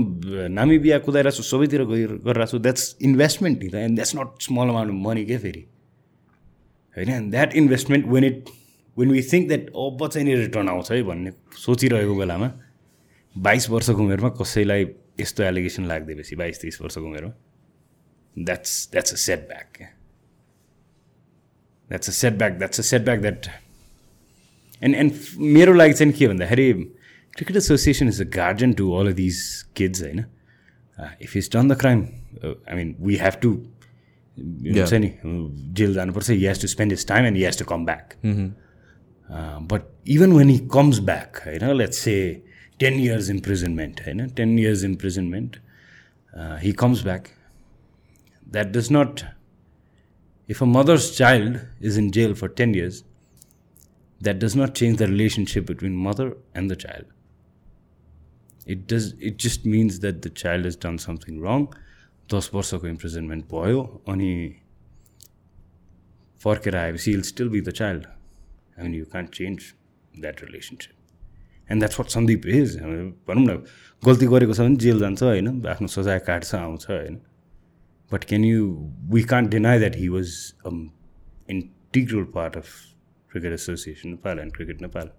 [0.59, 4.97] नामिबिया कुदाइरहेछौँ सबैतिर गइ गरिरहेछौँ। द्याट्स इन्भेस्टमेन्ट नि त and that's not small amount of
[5.07, 5.63] money के फेरि?
[6.97, 7.09] होइन?
[7.09, 8.49] And that investment when it
[8.97, 11.31] when we think that अब चाहिँ नि रिटर्न आउँछ है भन्ने
[11.65, 12.47] सोचिरहेको बेलामा
[13.37, 14.85] बाइस वर्षको उमेरमा कसैलाई
[15.19, 17.33] यस्तो एलिगेसन लाग्दिएपछि बाइस तिस वर्षको उमेरमा?
[18.35, 19.87] That's that's a setback क्या
[21.89, 23.47] that's a setback that's a setback that
[24.83, 26.73] and and मेरो लागि चाहिँ के भन्दाखेरि
[27.33, 29.41] cricket association is a guardian to all of these
[29.75, 30.25] kids होइन?
[31.21, 32.01] If is done the crime
[32.43, 33.51] I mean we have to
[34.37, 35.11] हुन्छ नि
[35.73, 38.13] jail जानुपर्छ he has to spend his time and he has to come back
[39.71, 42.15] but even when he comes back होइन let's say
[42.79, 45.57] ten years imprisonment होइन ten years imprisonment
[46.61, 47.27] he comes back
[48.47, 49.21] that does not
[50.49, 53.03] if a mother's child is in jail for 10 years,
[54.21, 57.05] that does not change the relationship between mother and the child.
[58.65, 61.67] It does it just means that the child has done something wrong.
[62.29, 64.33] दस वर्षको imprisonment भयो अनि
[66.41, 69.63] फर्केर आएपछि he'll still be the child I mean you can't change
[70.19, 71.02] that relationship
[71.69, 73.61] and that's what Sandeep is भनौँ न
[74.03, 77.21] गल्ती गरेको छ भने जेल जान्छ होइन आफ्नो सजाय काट्छ आउँछ होइन
[78.11, 78.91] But can you?
[79.09, 80.91] We can't deny that he was an
[81.49, 82.69] integral part of
[83.31, 85.09] Cricket Association Nepal and Cricket Nepal.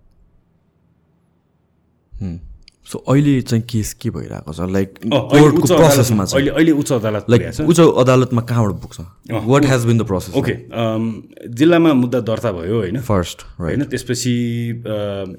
[2.86, 4.60] So अहिले चाहिँ केस के भइरहेको छ?
[4.70, 9.00] लाइक कोर्टको प्रोसेसमा अहिले अहिले उच्च अदालत लाइक उच्च अदालतमा कहाँबाट पुग्छ?
[9.30, 10.54] What has been the process okay
[11.48, 13.00] जिल्लामा मुद्दा दर्ता भयो होइन?
[13.00, 14.34] फर्स्ट होइन त्यसपछि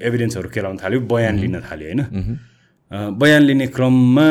[0.02, 2.02] एभिडेन्सहरू केलाउन थाल्यो बयान लिन थाल्यो होइन?
[2.90, 4.26] बयान लिने क्रममा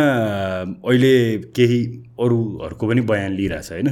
[0.84, 1.16] अहिले
[1.56, 1.80] केही
[2.20, 3.90] अरूहरूको पनि बयान लिइरहेछ होइन?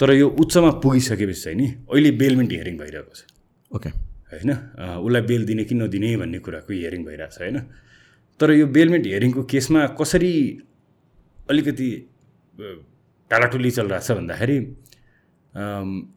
[0.00, 3.22] तर यो उच्चमा पुगिसकेपछि चाहिँ नि अहिले बेलमेन्ट हियरिङ भइरहेको छ।
[3.70, 3.88] ओके
[4.32, 4.50] होइन?
[5.06, 7.58] उसलाई बेल दिने कि नदिने भन्ने कुराको हियरिङ भइरहेछ होइन?
[8.40, 10.34] तर यो बेलमेन्ट हियरिङको केसमा कसरी
[11.48, 11.90] अलिकति
[13.30, 14.58] टालाटुली चलिरहेछ भन्दाखेरि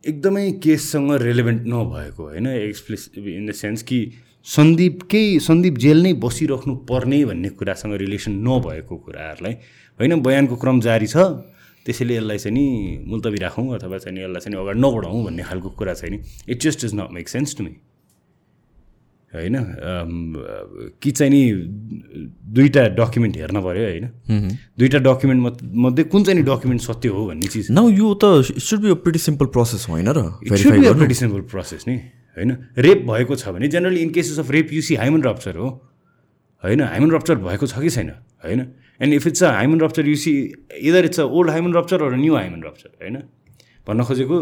[0.05, 3.99] एकदमै केससँग रेलेभेन्ट नभएको होइन एक्सप्लेस इन द सेन्स कि
[4.47, 9.53] सन्दीपकै सन्दीप जेल नै बसिराख्नु पर्ने भन्ने कुरासँग रिलेसन नभएको कुराहरूलाई
[9.99, 11.26] होइन बयानको क्रम जारी छ
[11.86, 12.65] त्यसैले यसलाई चाहिँ नि
[13.07, 16.86] मुल्तवी राखौँ अथवा चाहिँ यसलाई चाहिँ अगाडि नबढाउँ भन्ने खालको कुरा चाहिँ नि it just
[16.86, 17.76] does not make sense to me
[19.34, 19.55] होइन
[21.01, 21.41] कि चाहिँ नि
[22.53, 24.05] दुईवटा डकुमेन्ट हेर्न पऱ्यो होइन।
[24.77, 28.25] दुईवटा डकुमेन्ट मध्ये कुन चाहिँ नि डकुमेन्ट सत्य हो भन्ने चिज। नाउ यो त
[28.61, 30.21] should be a pretty simple process होइन र?
[30.45, 31.95] प्रिटी सिम्पल प्रोसेस नि
[32.38, 35.69] होइन। रेप भएको छ भने generally in cases of rape you see hymen rupture हो।
[36.63, 38.09] होइन हाइमन रप्चर भएको छ कि छैन
[38.45, 38.59] होइन।
[39.01, 40.34] And if it's a hymen rupture you see
[40.81, 43.17] either it's a old hymen rupture or new hymen rupture होइन।
[43.88, 44.38] भन्न खोजेको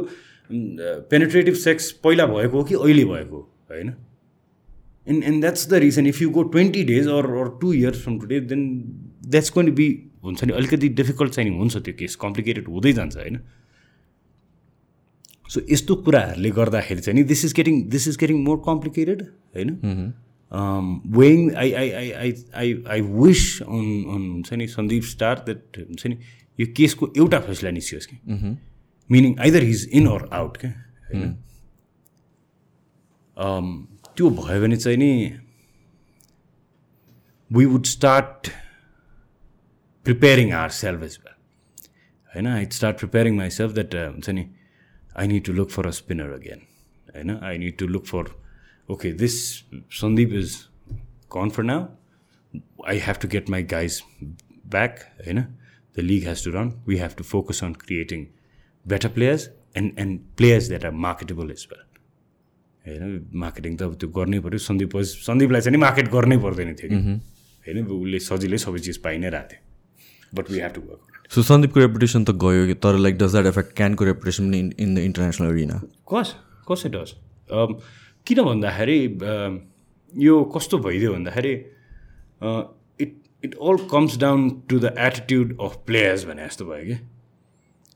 [1.10, 3.90] पेनेट्रेटिभ सेक्स पहिला भएको हो कि अहिले भएको हो
[5.08, 8.04] होइन and and that's the reason if you go twenty days or or two years
[8.04, 8.62] from today then
[9.28, 9.88] that's going be
[10.24, 13.40] हुन्छ नि अलिकति डिफिकल्ट चाहिँ हुन्छ त्यो केस कम्प्लिकेटेड हुँदै जान्छ होइन?
[15.50, 19.22] सो यस्तो कुराहरूले गर्दाखेरि चाहिँ नि this is getting this is getting more complicated
[19.56, 19.70] होइन?
[21.18, 23.86] Weighing I I I I I I wish on
[24.16, 26.18] on हुन्छ नि सन्दीप स्टार द्याट हुन्छ नि
[26.60, 28.18] यो केसको एउटा फैसला निस्कियोस् कि
[29.10, 30.72] meaning either he's in or out क्या
[31.14, 31.34] होइन?
[33.38, 33.68] Um,
[34.22, 35.12] त्यो भयो भने चाहिँ नि
[37.52, 38.50] we would start
[40.06, 41.34] preparing ourselves as well
[42.34, 44.46] होइन I start preparing myself that हुन्छ नि
[45.18, 46.62] I need to look for a spinner again
[47.08, 48.30] होइन I need to look for
[48.90, 49.42] okay this
[50.02, 50.58] Sandeep is
[51.36, 56.52] gone for now I have to get my guys back होइन the league has to
[56.52, 58.28] run we have to focus on creating
[58.86, 61.90] better players and and players that are marketable as well
[62.86, 63.04] होइन
[63.44, 66.98] marketing त अब त्यो गर्नै पऱ्यो सन्दीप सन्दीपलाई चाहिँ नि market गर्नै पर्दैन थियो कि।
[67.66, 69.62] होइन उसले सजिलै सबै चिज पाइ नै रहेको थियो।
[70.34, 71.02] But we have to work
[71.32, 74.96] so सन्दीपको reputation त गयो कि तर लाइक डज द्याट एफेक्ट क्यानको रेपुटेसन पनि इन
[74.96, 75.78] द इन्टरनेसनल एरिना
[76.14, 76.34] कस
[76.72, 77.16] कसै डस
[78.28, 79.54] किन भन्दाखेरि um,
[80.14, 81.54] यो कस्तो भइदियो भन्दाखेरि
[83.00, 83.14] it
[83.44, 86.98] it all comes down to the attitude of players भने जस्तो भयो कि।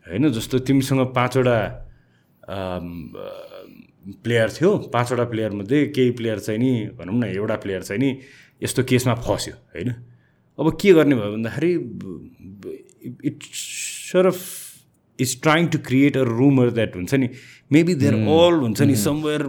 [0.06, 1.58] होइन जस्तो तिमीसँग पाँचवटा
[4.24, 8.18] प्लेयर थियो पाँचवटा प्लेयरमध्ये केही प्लेयर चाहिँ नि भनौँ न एउटा प्लेयर चाहिँ नि
[8.64, 9.90] यस्तो केसमा फस्यो होइन?
[10.60, 11.72] अब के गर्ने भयो भन्दाखेरि
[13.26, 14.40] it sort of
[15.20, 17.30] is trying to create a rumour that हुन्छ नि
[17.72, 19.42] मेबी देयर अल हुन्छ नि समवेयर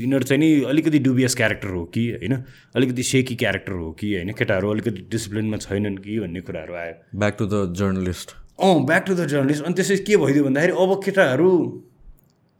[0.00, 2.34] यिनीहरू चाहिँ नि अलिकति डुबियस क्यारेक्टर हो कि होइन?
[2.76, 4.32] अलिकति सेकी क्यारेक्टर हो कि होइन?
[4.32, 9.14] केटाहरू अलिकति डिसिप्लिनमा छैनन् कि भन्ने कुराहरू आयो। Back to the journalist uh back to
[9.14, 11.50] the journalist अनि त्यसपछि के भइदियो भन्दाखेरि अब केटाहरू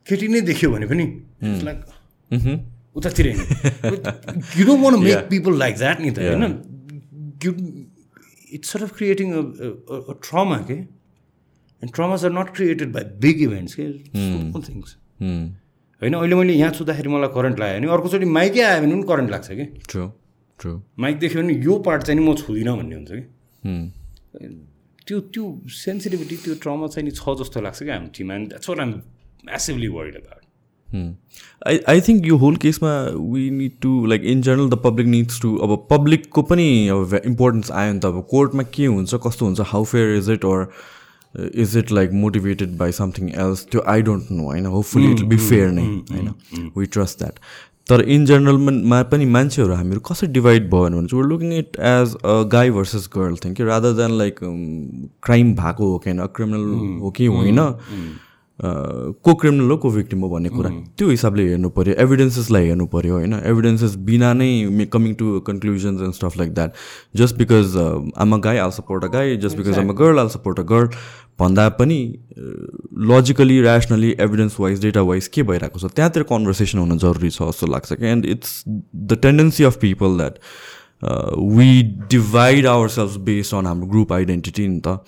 [0.06, 1.04] केटी नै देख्यो भने पनि
[1.66, 1.78] लाइक
[2.96, 6.42] उतातिर you don't want make people like that नि त होइन?
[8.56, 9.28] It's sort of creating
[10.26, 13.86] trauma के and traumas are not created by big events के
[14.66, 14.96] थिङ्स
[16.02, 19.30] होइन अहिले मैले यहाँ छुँदाखेरि मलाई करेन्ट लाग्यो भने अर्कोचोटि माइकै आयो भने पनि करेन्ट
[19.30, 20.06] लाग्छ कि ट्रु
[20.60, 20.72] ट्रु
[21.04, 23.24] माइक देख्यो भने यो पार्ट चाहिँ नि म छुँदिनँ भन्ने हुन्छ कि
[23.62, 23.82] Hmm.
[25.06, 25.44] त्यो त्यो
[25.76, 28.90] सेन्सिटिभिटी त्यो ट्रमा चाहिँ नि छ जस्तो लाग्छ क्या हाम्रो टिममा that's what I'm
[29.44, 30.40] massively worried about
[31.66, 32.90] I I think यो होल केसमा
[33.32, 37.70] we need to like in general the public needs to अब पब्लिकको पनि अब इम्पोर्टेन्स
[37.72, 40.66] आयो नि त। अब कोर्टमा के हुन्छ कस्तो हुन्छ how fair is it or
[41.62, 45.36] is it like motivated by something else त्यो आई डोन्ट नो होइन। होपफुली इट बी
[45.36, 47.38] फेयर नै होइन। वी ट्रस्ट द्याट
[47.90, 52.42] तर इन जेनरलमा पनि मान्छेहरू हामीहरू कसरी डिभाइड भयो भने चाहिँ looking it as a
[52.52, 57.26] guy versus girl think rather than like crime भएको हो कि होइन क्रिमिनल हो कि
[57.26, 57.58] होइन?
[58.60, 63.14] को क्रिमिनल हो को भिक्टिम हो भन्ने कुरा। त्यो हिसाबले हेर्नु पऱ्यो एभिडेन्सेसलाई हेर्नु पऱ्यो
[63.14, 63.34] होइन?
[63.34, 66.72] एभिडेन्सेस बिना नै coming to conclusions and stuff like that
[67.16, 67.76] just because
[68.16, 70.62] I'm a guy I'll support a guy just because I'm a girl I'll support a
[70.72, 70.88] girl
[71.40, 71.98] भन्दा पनि
[73.10, 75.84] logically rationally evidence wise data wise के भइरहेको छ?
[75.86, 80.38] त्यहाँतिर conversation हुन जरुरी छ जस्तो लाग्छ कि and it's the tendency of people that
[81.56, 84.98] we divide our self based on हाम्रो ग्रुप आइडेन्टिटी नि त।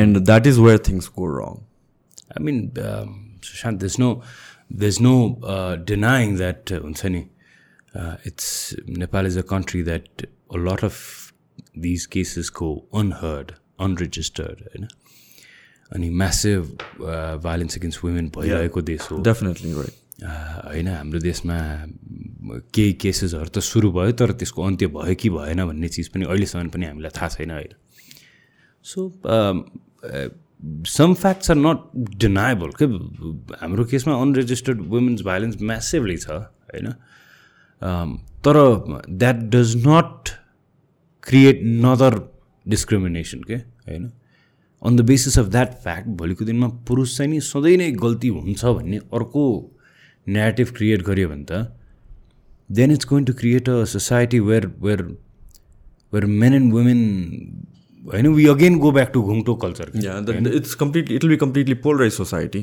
[0.00, 1.62] And that is where things go wrong
[2.36, 4.22] Sushant, there's no,
[4.70, 7.28] there's no uh, denying that uh, हुन्छ नि
[8.86, 11.32] Nepal is a country that a lot of
[11.74, 14.88] these cases go unheard, unregistered, होइन
[15.92, 16.62] अनि massive
[17.44, 21.58] violence against women भइरहेको देश हो definitely right होइन हाम्रो देशमा
[22.74, 26.68] केही केसेसहरू त सुरु भयो तर त्यसको अन्त्य भयो कि भएन भन्ने चिज पनि अहिलेसम्म
[26.74, 27.76] पनि हामीलाई थाहा छैन अहिले
[28.84, 29.06] so
[30.88, 31.78] some facts are not
[32.20, 32.84] deniable के
[33.62, 36.92] हाम्रो केसमा अनरेजिस्टर्ड वुमेन्स भाइलेन्स म्यासिभली छ होइन?
[38.44, 38.56] तर
[39.08, 40.28] that does not
[41.26, 42.18] create another
[42.66, 44.10] discrimination के होइन?
[44.82, 48.64] On the basis of that fact भोलिको दिनमा पुरुष चाहिँ नि सधैँ नै गल्ती हुन्छ
[48.64, 49.44] भन्ने अर्को
[50.26, 51.52] नेगेटिभ क्रिएट गर्यो भने त
[52.70, 55.02] then it's going to create a society where where
[56.12, 57.00] where men and women
[58.04, 59.90] होइन we again go back to ghumto culture
[60.56, 62.60] it's completely it be completely polarize society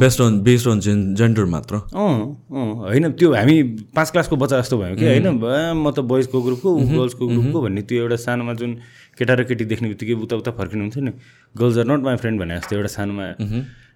[0.00, 2.08] based on based on gen gender मात्र अँ
[2.50, 3.62] अँ होइन त्यो हामी
[3.94, 7.82] पाँच क्लासको बच्चा जस्तो भयो कि होइन बा, म त बोइजको ग्रुपको गर्ल्सको ग्रुपको भन्ने
[7.86, 8.74] त्यो एउटा सानोमा जुन
[9.18, 11.12] केटा र केटी देख्ने बित्तिकै उता उता फर्किनुहुन्थ्यो नि
[11.54, 13.24] girls are not my friend भने जस्तो एउटा सानोमा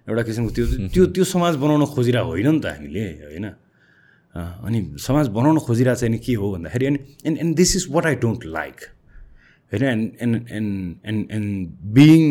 [0.07, 3.45] एउटा किसिमको त्यो त्यो त्यो समाज बनाउन खोजिरहेको होइन नि त हामीले होइन।
[4.35, 8.05] अनि समाज बनाउन खोजिरहेको चाहिँ नि के हो भन्दाखेरि अनि and and this is what
[8.05, 8.77] I don't like
[9.71, 12.21] होइन and and and and and being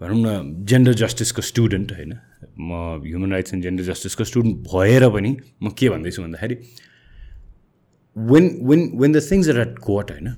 [0.00, 2.12] भनौँ न जेन्डर जस्टिसको स्टुडेन्ट होइन
[2.60, 6.56] म ह्युमन राइट्स एन्ड जेन्डर जस्टिसको स्टुडेन्ट भएर पनि म के भन्दैछु भन्दाखेरि
[8.16, 10.28] when when when the things are at court होइन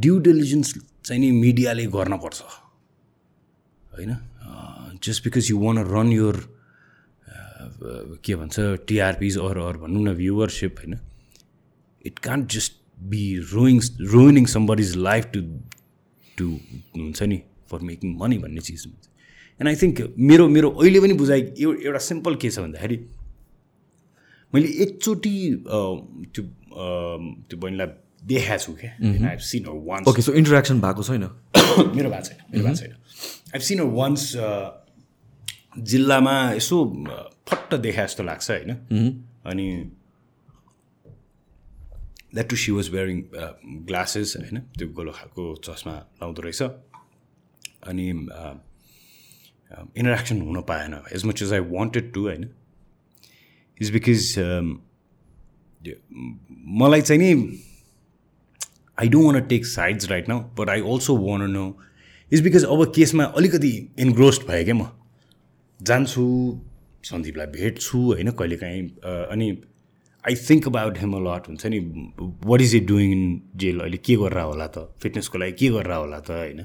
[0.00, 2.42] ड्यु डिलिजेन्स चाहिँ नि मिडियाले गर्नपर्छ
[3.92, 4.16] होइन
[5.02, 6.40] just because you want run your
[8.24, 8.56] के भन्छ
[8.86, 10.98] टिआरपिज अर अर भनौँ न भ्युवरसिप होइन
[12.04, 14.46] it can't just be ruin ruining
[14.80, 15.40] somebody's life to
[16.38, 16.60] to
[16.96, 21.40] हुन्छ नि फर मेकिङ मनी भन्ने चिज एन्ड आई थिङ्क मेरो मेरो अहिले पनि बुझाइ
[21.60, 23.06] एउ एउटा सिम्पल के छ भन्दाखेरि
[24.54, 25.64] मैले एकचोटि
[26.34, 26.44] त्यो
[27.48, 27.86] त्यो बहिनीलाई
[28.24, 31.22] देखाएको छु क्या I seen once okay so interaction भएको छैन?
[31.96, 32.92] मेरो भएको छैन मेरो भएको छैन।
[33.54, 34.32] आई सिन वान्स
[35.78, 37.04] जिल्लामा यसो
[37.48, 38.70] फट्ट देखा जस्तो लाग्छ होइन?
[39.44, 39.90] अनि
[42.34, 43.22] that to she was wearing
[43.86, 44.58] glasses होइन?
[44.78, 46.62] त्यो गोलो खालको चस्मा लाउँदो रहेछ।
[47.88, 48.08] अनि
[49.96, 52.48] इन्टरेक्सन हुन पाएन। As much as I wanted to होइन?
[53.80, 54.22] इज बिकज
[56.80, 57.30] मलाई चाहिँ नि
[58.98, 61.66] I don't want take sides right now but I also want know
[62.32, 64.88] is because अब केसमा अलिकति इन्ग्रोस्ड भएँ क्या म।
[65.80, 66.24] जान्छु
[67.04, 68.30] सन्दीपलाई भेट्छु होइन?
[68.30, 69.50] कहिलेकाहीँ अनि
[70.28, 71.78] I think about him lot हुन्छ नि
[72.50, 73.24] what is it doing in
[73.62, 74.78] jail अहिले के गरेर होला त?
[75.02, 76.30] फिटनेसको लागि के गरेर होला त?
[76.30, 76.60] होइन?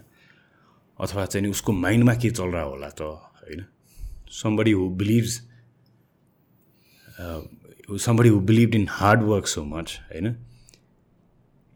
[1.00, 3.02] अथवा चाहिँ उसको माइन्डमा के चलिरहेको होला त?
[3.42, 3.66] होइन?
[4.42, 5.42] Somebody who believes
[8.04, 10.36] somebody who believe in hard work so much होइन?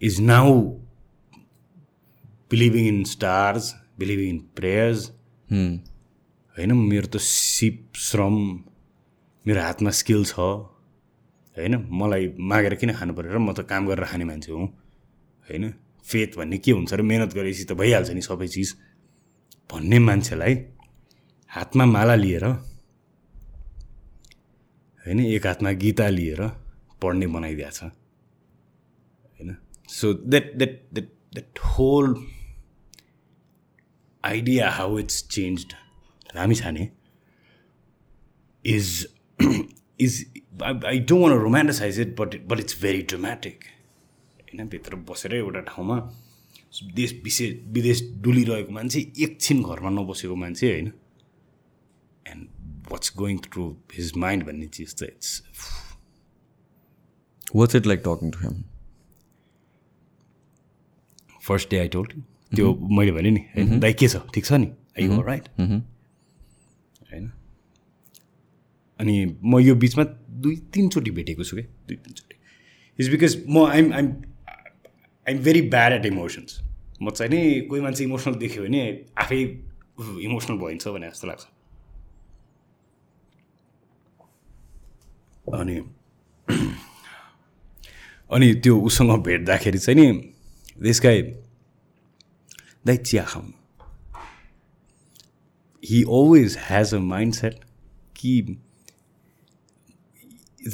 [0.01, 0.61] Is now
[2.51, 4.99] believing in stars believing in prayers
[5.51, 7.77] होइन मेरो त सिप
[8.07, 8.35] श्रम
[9.45, 10.33] मेरो हातमा स्किल छ।
[11.58, 11.76] होइन?
[11.89, 14.68] मलाई मागेर किन खानु पऱ्यो र म त काम गरेर खाने मान्छे हुँ।
[15.47, 15.74] होइन?
[16.05, 18.70] फेथ भन्ने के हुन्छ र मिहिनेत गरेपछि त भइहाल्छ नि सबै चिज।
[19.70, 20.53] भन्ने मान्छेलाई
[21.51, 22.45] हातमा माला लिएर
[25.05, 25.20] होइन?
[25.20, 26.41] एक हातमा गीता लिएर
[27.01, 27.84] पढ्ने बनाइदिएको छ।
[29.36, 29.49] होइन?
[29.89, 32.08] So that that that that whole
[34.24, 35.66] idea how it's change
[36.36, 36.84] Rami छाने
[38.66, 38.88] is
[39.99, 40.25] is
[40.63, 43.63] I don't want romanticize it but but it's very dramatic
[44.43, 45.97] होइन भित्र बसेर एउटा ठाउँमा
[46.95, 50.91] देश विशेष विदेश डुलिरहेको मान्छे एकछिन घरमा नबसेको मान्छे होइन?
[52.25, 52.47] And
[52.91, 55.41] what's going through his mind भन्ने चिज चाहिँ it's
[57.55, 58.63] what's it like talking to him
[61.47, 62.11] first day I told
[62.55, 64.17] त्यो मैले भने नि होइन दाइ के छ?
[64.33, 64.67] ठिक छ नि?
[64.99, 65.49] आई राइट
[67.11, 67.31] होइन
[68.99, 70.03] अनि म यो बिचमा
[70.43, 72.35] दुई तिनचोटि भेटेको छु क्या दुई तिनचोटि।
[72.99, 74.07] इज बिकज म I'm I'm
[75.27, 76.61] I'm very bad at emotions
[77.01, 78.81] म चाहिँ नि कोही मान्छे इमोसनल देख्यो भने
[79.23, 79.41] आफै
[80.29, 81.45] इमोसनल भइन्छ भने जस्तो लाग्छ।
[85.59, 85.77] अनि
[88.31, 90.07] अनि त्यो उसँग भेट्दाखेरि चाहिँ नि
[90.81, 91.21] देशकाई
[92.85, 93.51] दाइ चिया खाउनु
[95.83, 97.55] he always has a mindset
[98.15, 98.31] कि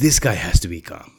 [0.03, 1.15] this guy has to be calm.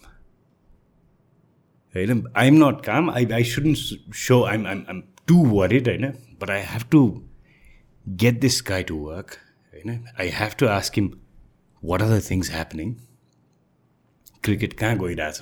[1.96, 3.10] होइन I'm not calm.
[3.10, 3.78] I, I shouldn't
[4.24, 7.02] show I'm, I'm, I'm too worried होइन but I have to
[8.24, 9.40] get this guy to work
[9.74, 11.10] होइन I have to ask him
[11.82, 12.94] what are the things happening
[14.44, 15.42] cricket कहाँ गइरहेछ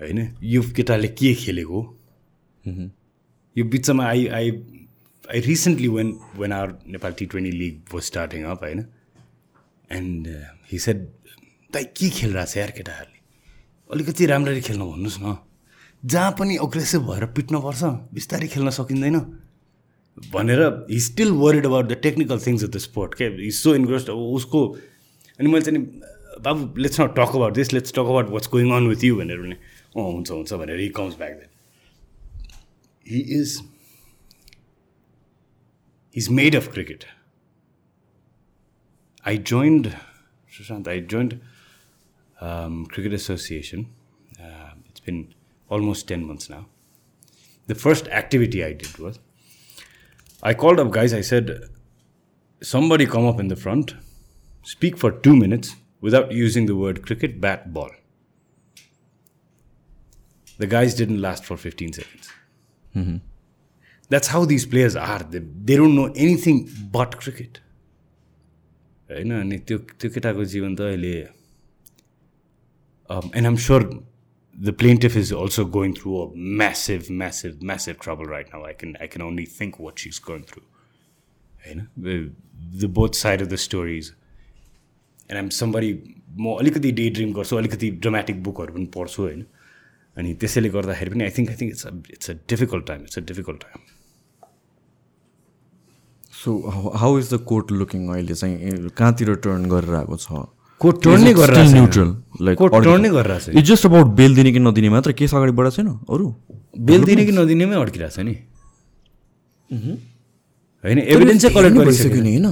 [0.00, 0.18] होइन
[0.54, 1.80] यो केटाले के खेलेको
[3.56, 4.50] यो बिचमा I I
[5.30, 8.84] I recently when when our Nepal T20 league was starting up, होइन
[9.92, 10.28] एन्ड
[10.70, 11.06] हि सेड
[11.73, 13.19] दाइ के खेलिरहेको छ यार केटाहरूले?
[13.89, 15.37] अलिकति राम्ररी खेल्नु भन्नुहोस् न।
[16.03, 19.17] जहाँ पनि अग्रेसिभ भएर पिट्नुपर्छ बिस्तारै खेल्न सकिँदैन।
[20.33, 20.61] भनेर
[20.91, 23.25] he still worried about the technical things of the sport के?
[23.25, 24.59] हि सो इन्ग्रोस्ड अब उसको
[25.39, 25.81] अनि मैले चाहिँ
[26.45, 29.37] बाबु let's not talk about this let's talk about what's going on with you भनेर
[29.41, 31.49] भने अँ हुन्छ हुन्छ भनेर he comes back then
[33.05, 33.61] he is
[36.15, 37.05] he's made of cricket.
[39.25, 39.87] I joined,
[40.51, 41.31] Sushant, I joined
[42.42, 43.86] um, Cricket Association.
[44.40, 45.34] Uh, it's been
[45.68, 46.66] almost 10 months now.
[47.66, 49.18] The first activity I did was
[50.42, 51.64] I called up guys, I said,
[52.62, 53.94] somebody come up in the front,
[54.62, 57.90] speak for two minutes without using the word cricket, bat, ball.
[60.58, 62.30] The guys didn't last for 15 seconds.
[62.96, 63.16] Mm-hmm.
[64.10, 66.60] That's how these players are they they don't know anything
[66.92, 67.58] but cricket
[69.10, 71.12] होइन अनि त्यो त्यो केटाको जीवन त अहिले
[73.09, 73.89] and I'm sure
[74.55, 76.27] the plaintiff is also going through a
[76.57, 80.21] massive massive massive trouble right now I can I can only think what she is
[80.27, 80.61] going through
[81.65, 81.87] होइन
[82.75, 84.13] the both side of the stories
[85.23, 85.93] and I'm somebody
[86.37, 89.45] म अलिकति day dream गर्छु अलिकति dramatic बुकहरू पनि पढ्छु होइन
[90.17, 93.17] अनि त्यसैले गर्दाखेरि पनि I think I think it's a it's a difficult time it's
[93.17, 93.91] a difficult time
[96.33, 96.57] so
[96.95, 100.45] how is the court looking अहिले चाहिँ कहाँतिर टर्न गरेर आएको छ
[100.83, 102.09] कोर्ट टर्न नै गरेर न्युट्रल
[102.45, 105.53] लाइक टर्न नै गरेर छ इट्स जस्ट अबाउट बेल दिने कि नदिने मात्र केस अगाडि
[105.57, 105.89] बढाएको छैन?
[106.11, 106.25] अरू?
[106.87, 108.35] बेल दिने कि नदिनेमै अड्किरहेको छ नि
[110.83, 112.47] होइन एभिडेन्स चाहिँ कलेक्ट गरिसक्यो नि होइन।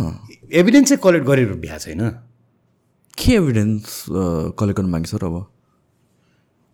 [0.60, 2.02] एभिडेन्स चाहिँ कलेक्ट गरेर भ्या छैन।
[3.18, 3.84] के एभिडेन्स
[4.60, 5.36] कलेक्ट गर्नु मागिन्छ र अब?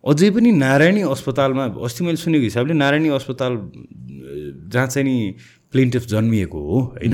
[0.03, 3.53] अझै पनि नारायणी अस्पतालमा अस्ति मैले सुनेको हिसाबले नारायणी अस्पताल
[4.71, 5.15] जहाँ चाहिँ नि
[5.73, 7.13] प्लेन्टिफ जन्मिएको हो होइन?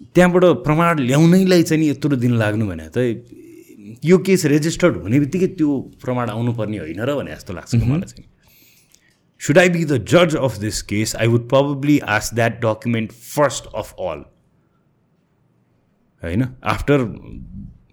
[0.00, 2.98] त्यहाँबाट प्रमाण ल्याउनैलाई चाहिँ नि यत्रो दिन लाग्नु भने त
[4.04, 8.24] यो केस रेजिस्टर्ड हुने बित्तिकै त्यो प्रमाण आउनुपर्ने होइन र भने जस्तो लाग्छ मलाई चाहिँ।
[9.40, 13.66] सुड आई बी द जज of this case I would probably ask that document first
[13.74, 14.24] of all
[16.22, 16.44] होइन?
[16.64, 17.04] आफ्टर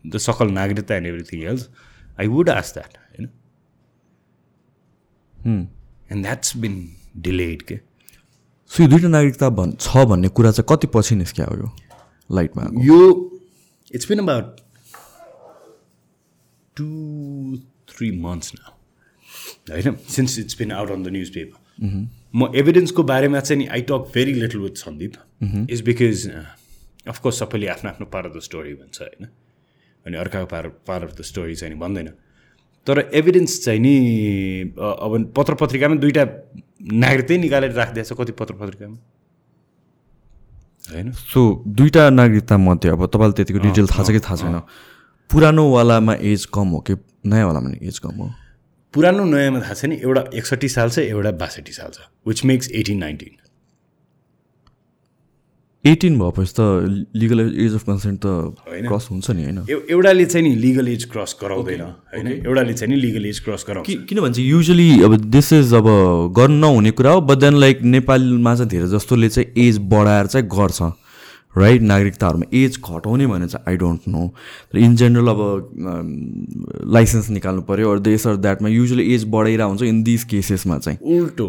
[0.05, 1.69] द सकल नागरिकता and everything else
[2.19, 3.29] I would ask that होइन?
[6.11, 6.75] एन्ड द्याट्स बिन
[7.17, 7.79] डिलेड के?
[8.71, 11.71] सो यो दुइटा नागरिकता भन् छ भन्ने कुरा चाहिँ कति पछि निस्क्या हो यो?
[12.29, 12.63] लाइटमा?
[12.83, 12.99] यो
[13.91, 14.59] it's been about
[16.77, 16.85] two
[17.89, 18.57] three months न
[19.71, 19.95] होइन?
[20.09, 21.59] Since it's been out on the news paper
[22.35, 26.29] म एभिडेन्सको बारेमा चाहिँ नि I talk very little with Sandeep is because
[27.07, 29.27] of course सबैले आफ्नो आफ्नो पार्ट अफ द स्टोरी भन्छ होइन?
[30.05, 32.07] अनि अर्काको पार पार्ट अफ द स्टोरी चाहिँ नि भन्दैन।
[32.87, 33.95] तर एभिडेन्स चाहिँ नि
[34.77, 36.23] अब पत्र पत्रिकामा दुइटा
[36.93, 38.97] नागरिकतै निकालेर राखिदिएछ कति पत्र पत्रिकामा?
[40.91, 41.11] होइन?
[41.11, 44.59] सो दुइटा नागरिकता मध्ये अब तपाईँलाई त्यतिको डिटेल थाहा छ कि थाहा छैन।
[45.29, 48.31] पुरानोवालामा एज कम हो कि नयाँवालामा नि एज कम हो?
[48.93, 52.97] पुरानो नयाँमा थाहा छैन एउटा एकसट्ठी साल छ एउटा बासठी साल छ which makes eighteen
[52.97, 53.33] nineteen
[55.85, 56.61] eighteen भएपछि त
[57.15, 58.25] लिगल एज अफ कन्सेन्ट त।
[58.69, 62.27] क्रस हुन्छ नि होइन। एउ- एउटाले चाहिँ नि लिगल एज क्रस गराउँदैन होइन?
[62.27, 65.85] एउटाले चाहिँ नि लिगल एज क्रस गराउँछ। कि- किनभने चाहिँ युजली अब दिस इज अब
[66.37, 70.47] गर्नु नहुने कुरा हो बट देन लाइक नेपालमा चाहिँ धेरै जस्तोले चाहिँ एज बढाएर चाहिँ
[70.47, 70.81] गर्छ
[71.57, 74.33] राइट नागरिकताहरूमा एज घटाउने भने चाहिँ आई डोन्ट नो
[74.71, 75.69] तर इन जेनरल अब
[76.85, 81.19] लाइसेन्स निकाल्नु पऱ्यो अरू देश अर द्याटमा युजली एज बढाइरहेको हुन्छ इन दिस केसेसमा चाहिँ।
[81.19, 81.47] उल्टो।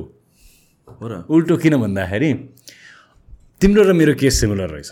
[1.02, 2.32] हो र। उल्टो किन भन्दाखेरि
[3.60, 4.90] तिम्रो र मेरो केस सिमिलर रहेछ।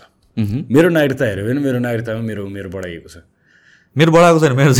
[0.71, 3.17] मेरो नागरिकता हेऱ्यो भने मेरो नागरिकतामा मेरो उमेर बढाइएको छ।
[3.95, 4.73] मेरो बढाएको छैन मेरो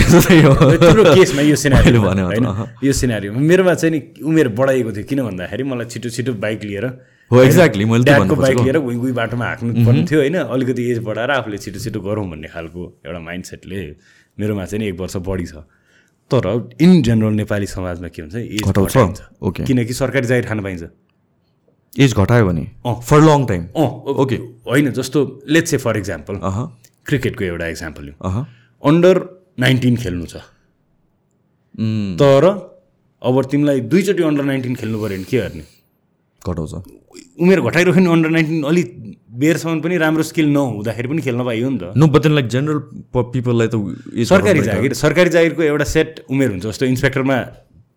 [0.78, 2.48] तिम्रो केसमा यो सिनारी होइन।
[2.84, 6.86] यो सिनारीमा मेरोमा चाहिँ नि उमेर बढाइएको थियो किन भन्दाखेरि मलाई छिटो छिटो बाइक लिएर
[7.32, 10.36] हो एक्ज्याक्टली मैले ड्याडको बाइक लिएर गुई गुई बाटोमा हाँक्नु पर्ने थियो होइन?
[10.36, 13.80] अलिकति एज बढाएर आफूले छिटो छिटो गरौँ भन्ने खालको एउटा माइन्ड सेटले
[14.38, 15.64] मेरोमा चाहिँ नि एक वर्ष बढी छ।
[16.32, 16.46] तर
[16.82, 19.22] इन जेनरल नेपाली समाजमा के हुन्छ एज घटाउँछ?
[19.42, 20.84] ओके। किनकि सरकारी जागिर खान पाइन्छ।
[21.96, 23.88] एज घटायो भने। For long time um.
[24.22, 24.36] Okay
[24.68, 26.40] होइन जस्तो लेट्स से फर इक्जाम्पल
[27.08, 28.46] क्रिकेटको एउटा इक्जाम्पल लिउँ।
[28.84, 29.20] अन्डर
[29.60, 30.36] नाइन्टिन खेल्नु छ।
[32.20, 32.44] तर
[33.22, 35.64] अब तिमीलाई दुईचोटि अन्डर नाइन्टिन खेल्नु पऱ्यो भने के गर्ने?
[36.42, 36.74] घटाउँछ।
[37.42, 38.88] उमेर घटाइरह्यो नि अन्डर नाइन्टिन अलिक
[39.40, 42.80] बेरसम्म पनि राम्रो स्किल नहुँदाखेरि पनि खेल्न पाइयो नि त। नो बट लाइक जेनरल
[43.16, 43.76] पिपललाई त
[44.28, 47.38] सरकारी जागिर सरकारी जागिरको एउटा सेट उमेर हुन्छ जस्तो इन्सपेक्टरमा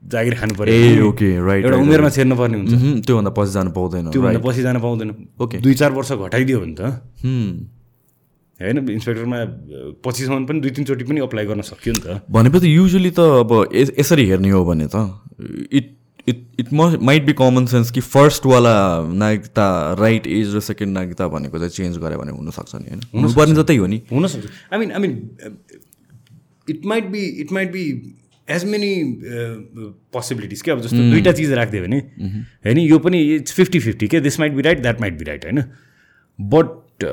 [0.03, 4.11] जागिर खानु पऱ्यो ए ओके राइट एउटा उमेरमा छेर्नु पर्ने हुन्छ। त्योभन्दा पछि जानु पाउँदैन
[4.11, 6.83] त्योभन्दा पछि जान पाउँदैन। ओके। दुई चार वर्ष घटाइदियो भने त.
[8.61, 9.39] होइन इन्सपेक्टरमा
[10.05, 13.95] पछिसम्म पनि दुई तिनचोटि पनि अप्लाई गर्न सक्यो नि त। भनेपछि युजली त अब यस-
[13.99, 14.97] यसरी हेर्ने हो भने त।
[15.73, 15.95] इट
[16.29, 18.75] इट इट म माइट बी कमन सेन्स कि फर्स्टवाला
[19.13, 19.67] नागरिकता
[19.99, 23.01] राइट एज र सेकेन्ड नागरिकता भनेको चाहिँ चेन्ज गऱ्यो भने हुनसक्छ नि होइन?
[23.15, 25.13] हुनुपर्ने त त्यही हो नि। हुनसक्छ। I mean I mean
[26.69, 27.85] it might be it might be
[28.51, 28.93] as many
[30.13, 31.99] possibilities क्या अब जस्तो दुइटा चिज राखिदियो भने
[32.67, 35.45] होइन यो पनि इट्स फिफ्टी फिफ्टी के this might be right that might be right
[35.45, 35.63] होइन?
[36.39, 37.05] But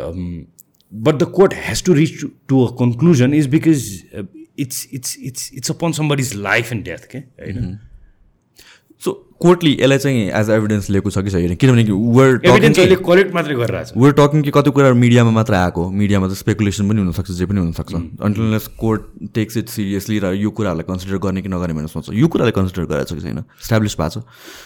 [0.91, 3.79] but the court has to reach to a conclusion is because
[4.59, 7.75] it's it's it's it's upon somebody's life and death के होइन?
[7.75, 7.94] So
[9.41, 11.55] कोर्टले यसलाई चाहिँ as evidence लिएको छ कि छैन?
[11.55, 12.37] किनभने वेयर
[14.15, 17.93] टकिङ कि कति कुरा मिडियामा मात्र आएको। मिडियामा त स्पेकुलेसन पनि हुनसक्छ जे पनि हुनसक्छ।
[18.21, 19.01] Unless court
[19.35, 22.85] takes it seriously र यो कुराहरूलाई कन्सिडर गर्ने कि नगर्ने भनेर सोच्छ। यो कुरालाई कन्सिडर
[22.87, 23.43] गरेको छ कि छैन?
[23.59, 24.23] इस्टाब्लिस भएको छ?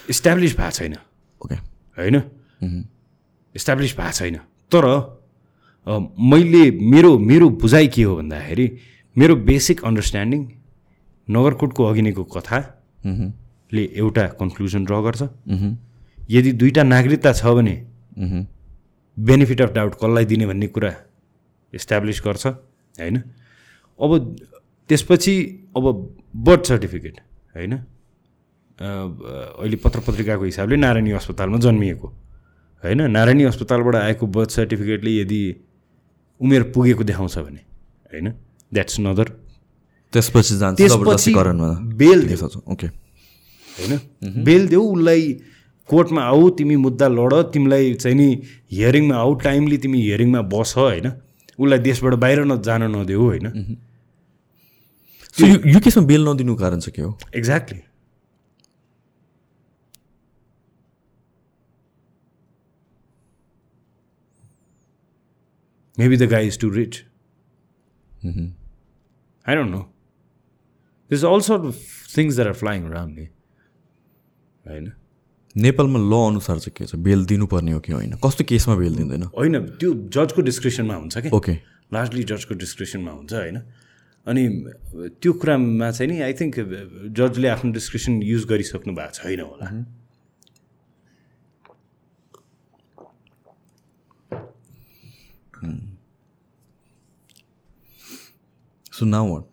[0.10, 0.96] इस्टाब्लिस भएको छैन।
[1.42, 1.56] ओके
[1.98, 2.16] होइन?
[3.56, 4.38] इस्टाब्लिस भएको छैन।
[4.70, 4.86] तर
[5.88, 8.68] मैले मेरो मेरो बुझाइ के हो भन्दाखेरि
[9.18, 10.42] मेरो बेसिक अन्डरस्ट्यान्डिङ
[11.28, 12.24] नगरकोटको अघिनेको
[13.70, 15.22] कथाले एउटा कन्क्लुजन ड्र गर्छ।
[16.30, 17.76] यदि दुईवटा नागरिकता छ भने
[19.18, 20.94] बेनिफिट अफ डाउट कसलाई दिने भन्ने कुरा
[21.74, 23.18] इस्टाब्लिस गर्छ होइन?
[24.00, 24.12] अब
[24.90, 25.36] त्यसपछि
[25.78, 25.86] अब
[26.36, 27.16] बर्थ सर्टिफिकेट
[27.56, 27.74] होइन?
[28.82, 32.08] अहिले पत्र पत्रिकाको हिसाबले नारायणी अस्पतालमा जन्मिएको
[32.84, 33.02] होइन?
[33.12, 35.42] नारायणी अस्पतालबाट आएको बर्थ सर्टिफिकेटले यदि
[36.42, 37.62] उमेर पुगेको देखाउँछ भने
[38.14, 38.28] होइन?
[38.74, 39.28] द्याट्स नदर
[40.14, 40.82] त्यसपछि जान्छ
[42.02, 42.20] बेल
[42.68, 42.88] ओके
[43.80, 44.44] होइन?
[44.44, 45.34] बेल देऊ उसलाई
[45.90, 48.30] कोर्टमा आऊ तिमी मुद्दा लड तिमीलाई चाहिँ नि
[48.72, 51.12] हियरिङमा आऊ टाइमली तिमी हियरिङमा बस होइन?
[51.60, 53.46] उसलाई देशबाट बाहिर न जान नदेऊ होइन?
[55.74, 57.18] यो केसमा बेल नदिनु कारण चाहिँ के हो?
[57.36, 57.82] Exactly
[65.98, 66.98] Maybe the guy is too rich.
[69.46, 69.82] I don't know.
[71.12, 71.76] This all sort of
[72.18, 73.26] things there are flying नि
[74.68, 74.92] होइन?
[75.58, 76.96] नेपालमा ल अनुसार चाहिँ के छ?
[76.96, 78.14] बेल दिनुपर्ने हो कि होइन?
[78.24, 79.24] कस्तो केसमा बेल दिँदैन?
[79.24, 81.30] होइन त्यो जजको डिस्क्रिप्सनमा हुन्छ कि?
[81.30, 81.54] ओके
[81.94, 83.58] लार्जली जजको डिस्क्रिप्सनमा हुन्छ होइन?
[84.28, 84.44] अनि
[85.22, 86.56] त्यो कुरामा चाहिँ नि आई थिङ्क
[87.18, 89.68] जजले आफ्नो डिस्क्रिप्सन युज गरिसक्नु भएको छैन होला।
[98.92, 99.46] So now what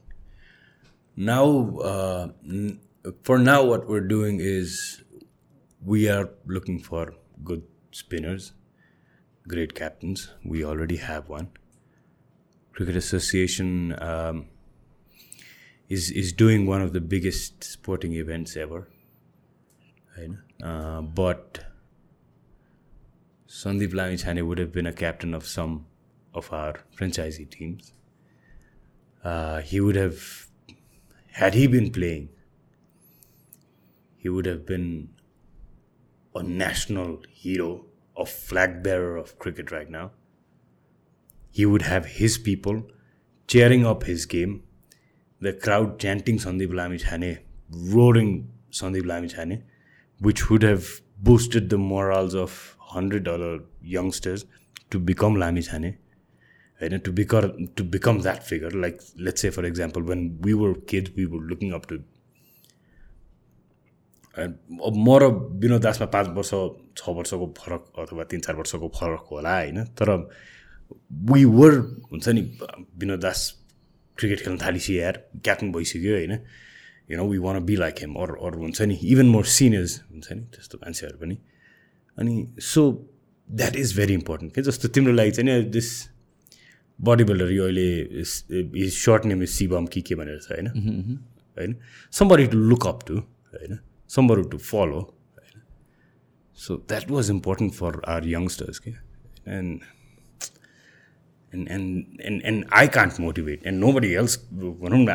[2.47, 2.79] n-
[3.23, 5.03] for now what we're doing is
[5.85, 8.53] we are looking for good spinners
[9.49, 10.31] great captains.
[10.45, 11.49] We already have one.
[12.73, 14.47] Cricket association um,
[15.89, 18.89] is is doing one of the biggest sporting events ever
[20.19, 20.31] right?
[20.63, 21.65] uh, but
[23.49, 25.87] Sandeep Lamichhane would have been a captain of some
[26.35, 27.93] of our franchisee teams.
[29.25, 30.49] Uh, he would have
[31.33, 32.29] had he been playing,
[34.27, 35.09] he would have been
[36.35, 37.85] a national hero,
[38.17, 40.07] a flag bearer of cricket right now.
[41.59, 42.81] He would have his people
[43.47, 44.65] cheering up his game,
[45.41, 47.39] the crowd chanting Sandeep Lamichhane,
[47.93, 48.33] roaring
[48.73, 49.63] Sandeep Lamichhane,
[50.19, 54.45] which would have boosted the morals of $100 youngsters
[54.91, 55.99] to become Lamichhane.
[56.81, 57.05] Right?
[57.05, 61.11] to become to become that figure, like let's say for example, when we were kids,
[61.17, 62.03] we were looking up to
[64.37, 65.25] अब म र
[65.61, 66.51] विनोद दासमा पाँच वर्ष
[66.97, 69.85] छ वर्षको फरक अथवा तिन चार वर्षको फरक होला होइन?
[69.97, 70.09] तर
[71.31, 71.73] वी वर
[72.13, 72.43] हुन्छ नि
[73.01, 73.41] विनोद दास
[74.19, 76.33] क्रिकेट खेल्न थालिसक्यो यार क्याप्टन भइसक्यो होइन?
[77.11, 80.33] You know we want be like him अरू अरू हुन्छ नि इभन मोर सिनियर्स हुन्छ
[80.33, 81.39] नि त्यस्तो मान्छेहरू पनि।
[82.19, 82.83] अनि so
[83.49, 85.89] that is very important के जस्तो तिम्रो लागि चाहिँ नि दिस
[86.99, 87.89] बडी बिल्डर यो अहिले
[88.21, 90.67] is short name is Shivam कि के भनेर छ होइन?
[91.59, 91.77] होइन?
[92.13, 93.79] Somebody to look up to होइन?
[94.17, 95.03] somebody to follow.
[96.65, 98.81] So that was important for our youngsters.
[98.81, 98.97] Okay?
[99.45, 99.83] And
[101.53, 104.39] and, and and and I can't motivate, and nobody else.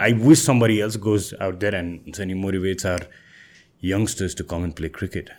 [0.10, 3.04] I wish somebody else goes out there and so motivates our
[3.80, 5.30] youngsters to come and play cricket,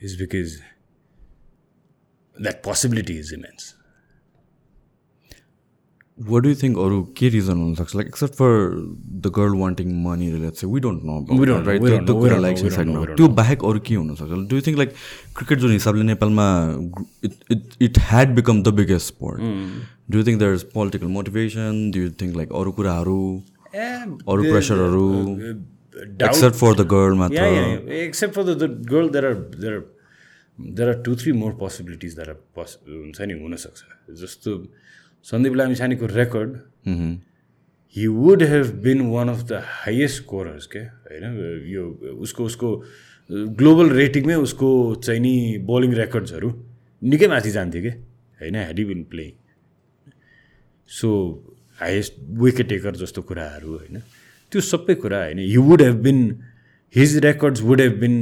[0.00, 0.60] is because
[2.46, 3.74] that possibility is immense.
[6.28, 8.50] What do you think अरू के reason हुनसक्छ like except for
[9.24, 11.20] the girl wanting money let's say we don't know
[13.16, 14.92] त्यो बाहेक अरू के हुनसक्छ do think like
[15.36, 16.46] cricket जुन हिसाबले नेपालमा
[17.24, 19.40] it it had become the biggest sport
[20.10, 23.18] do think there is political motivation do think like अरू कुराहरू
[23.74, 25.08] अरू प्रेसरहरू
[26.28, 29.84] एक्सेप्ट फर द गर्ल मात्र the, the girl, there are there are
[30.58, 34.56] there are two three more possibilities that are poss हुन्छ नि हुनसक्छ जस्तो
[35.26, 36.56] Sandeep लामिछानेको record
[37.96, 41.84] he would have been one of the highest scorers के होइन यो
[42.18, 42.70] उसको उसको
[43.30, 46.52] ग्लोबल रेटिङमै उसको चाहिँ नि बलिङ रेकर्ड्सहरू
[47.02, 47.90] निकै माथि जान्थ्यो कि
[48.38, 49.32] होइन had he been play
[50.90, 51.10] so
[51.78, 54.00] highest wicket taker जस्तो कुराहरू होइन
[54.52, 56.20] त्यो सबै कुरा होइन he would have been
[56.94, 58.16] his records would have been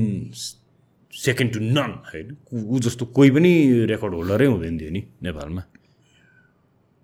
[1.12, 3.52] second to none होइन ऊ जस्तो कोही पनि
[3.88, 5.62] रेकर्ड होल्डरै हुँदैन थियो नि नेपालमा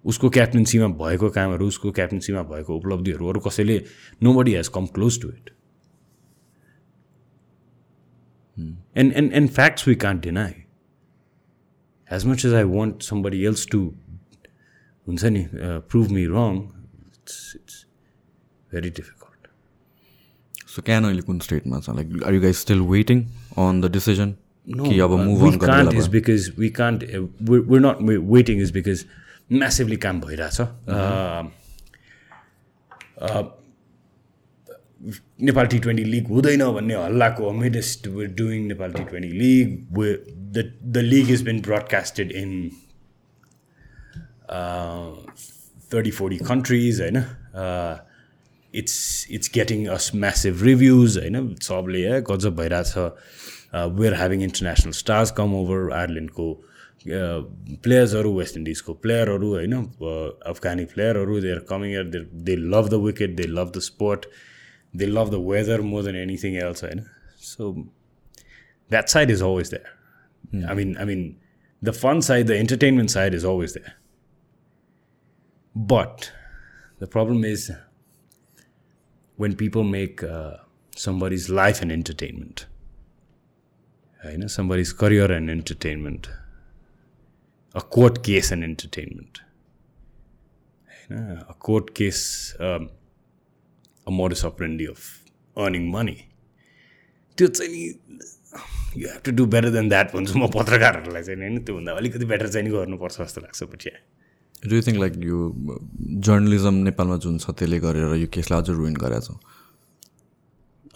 [0.06, 3.82] उसको क्याप्टेन्सीमा भएको कामहरू उसको क्याप्टेन्सीमा भएको उपलब्धिहरू अरू कसैले
[4.34, 5.50] nobody has come close to it
[8.96, 10.54] and and and facts we can't deny
[12.10, 13.82] as much as I want somebody else to
[15.06, 15.46] हुन्छ नि
[15.90, 17.84] prove me wrong it's it's
[18.70, 19.48] very difficult
[20.68, 23.24] so can अहिले कुन स्टेटमा छ like are you guys still waiting
[23.58, 24.34] on the decision
[24.66, 27.80] कि अब move on can't गर्ने is because we can't uh, we're, we're
[29.50, 30.60] massively काम भइरहेछ
[35.42, 39.66] नेपाल टी ट्वेन्टी लिग हुँदैन भन्ने हल्लाको amidst we're doing Nepal T twenty league
[40.52, 42.70] the the league is been broadcasted in
[45.94, 47.22] thirty forty countries होइन?
[48.74, 51.54] It's it's getting us massive reviews होइन?
[51.62, 52.96] सबले है गजब भइरहेछ.
[53.74, 56.46] We're having international stars come over आयरल्यान्डको
[57.05, 59.73] प्लेयर्सहरू वेस्ट इन्डिजको प्लेयरहरू होइन
[60.53, 64.25] अफगानी प्लेयरहरू they are coming here they they love the wicket they love the sport
[65.01, 67.03] they love the weather more than anything else होइन
[67.47, 67.71] so
[68.91, 69.99] that side is always there
[70.53, 71.39] I mean, I mean,
[71.81, 73.93] the fun side, the entertainment side is always there.
[75.75, 76.31] But
[76.99, 77.71] the problem is
[79.37, 80.57] when people make uh,
[80.95, 82.65] somebody's life an entertainment,
[84.25, 86.29] you know, somebody's career an entertainment,
[87.80, 89.40] Case an entertainment,
[91.10, 92.88] you know, a court case, um,
[94.06, 94.98] a modus operandi of
[95.56, 96.16] earning money
[97.38, 97.82] त्यो चाहिँ नि
[98.96, 102.48] you have to do better than that भन्छु म पत्रकारहरूलाई चाहिँ होइन त्योभन्दा अलिकति बेटर
[102.48, 103.90] चाहिँ नि गर्नुपर्छ जस्तो लाग्छ पछि
[104.68, 105.40] डु यु थिङ्क लाइक यो
[106.28, 109.55] जर्नलिजम नेपालमा जुन छ त्यसले गरेर यो केसलाई अझ रुइन गरेको छ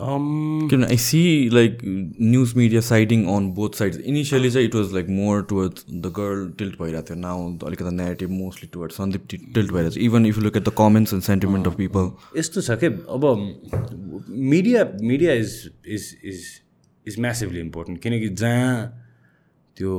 [0.01, 1.20] किनभने I see
[1.53, 6.12] like news media siding on both sides initially चाहिँ it was like more towards the
[6.16, 10.38] girl tilt भइरहेको थियो नाउ अलिकति negative mostly towards Sandeep tilt भइरहेको छ even if
[10.38, 13.26] look at the comments and sentiment of people यस्तो छ कि अब
[14.55, 15.55] media media is
[15.88, 16.44] is is
[17.07, 18.74] is massively important किनकि जहाँ
[19.76, 19.94] त्यो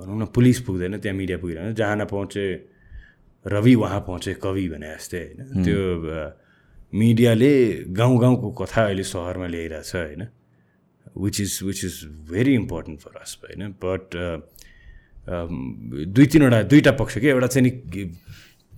[0.00, 2.46] भनौँ न पुलिस पुग्दैन त्यहाँ मिडिया पुगिरहेन जहाँ नपहुँचे
[3.46, 5.64] रवि वहाँ पहुँचे कवि भने जस्तै होइन?
[5.64, 5.78] त्यो
[6.92, 7.52] मिडियाले
[7.94, 10.22] गाउँ गाउँको कथा अहिले सहरमा ल्याइरहेछ होइन?
[11.18, 11.94] Which is which is
[12.30, 13.68] very important for us होइन?
[13.84, 14.04] बट
[16.10, 17.28] दुई तिनवटा दुईवटा पक्ष के?
[17.28, 17.70] एउटा चाहिँ नि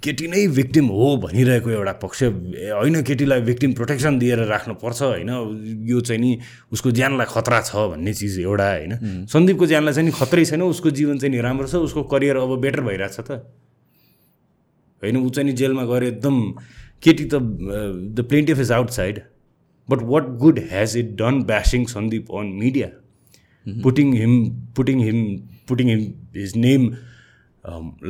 [0.02, 5.30] केटी नै भिक्टिम हो भनिरहेको एउटा पक्ष होइन केटीलाई भिक्टिम प्रोटेक्सन दिएर राख्नुपर्छ होइन?
[5.88, 6.38] यो चाहिँ नि
[6.72, 9.26] उसको ज्यानलाई खतरा छ भन्ने चिज एउटा होइन?
[9.30, 12.58] सन्दीपको ज्यानलाई चाहिँ नि खतरै छैन उसको जीवन चाहिँ नि राम्रो छ उसको करियर अब
[12.60, 13.30] बेटर भइरहेछ त।
[15.02, 15.16] होइन?
[15.16, 16.36] ऊ चाहिँ नि जेलमा गएर एकदम
[17.02, 17.42] केटी त
[18.14, 19.20] the plaintiff is outside
[19.88, 22.88] but what good has it done bashing Sandeep on media
[23.66, 24.34] putting him
[24.76, 25.20] putting him
[25.68, 26.00] putting him
[26.36, 26.88] his name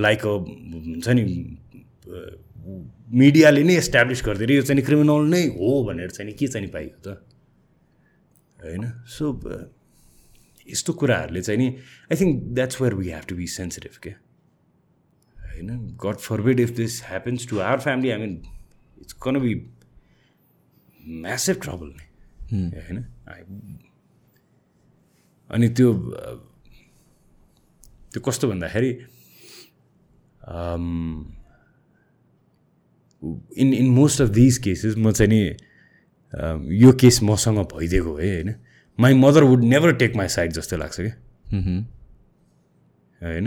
[0.01, 1.25] like a हुन्छ नि
[3.21, 7.17] मिडियाले नै एस्टाब्लिस गरिदिएर यो चाहिँ क्रिमिनल नै हो भनेर चाहिँ के चाहिँ पाइयो त?
[8.59, 9.33] होइन सो
[10.67, 11.69] यस्तो कुराहरूले चाहिँ नि
[12.13, 14.11] I think that's where we have to be sensitive के
[15.37, 18.37] होइन God forbid if this happens to our family I mean
[19.03, 19.55] it's can be
[21.23, 22.07] massive trouble नै
[22.81, 22.99] होइन
[25.51, 25.93] अनि त्यो
[28.13, 28.91] त्यो कस्तो भन्दाखेरि
[33.57, 35.43] in in most of these cases म चाहिँ नि
[36.77, 38.55] यो केस मसँग भइदिएको है होइन?
[38.99, 41.15] My mother would never take my side जस्तो लाग्छ क्या?
[43.21, 43.47] होइन?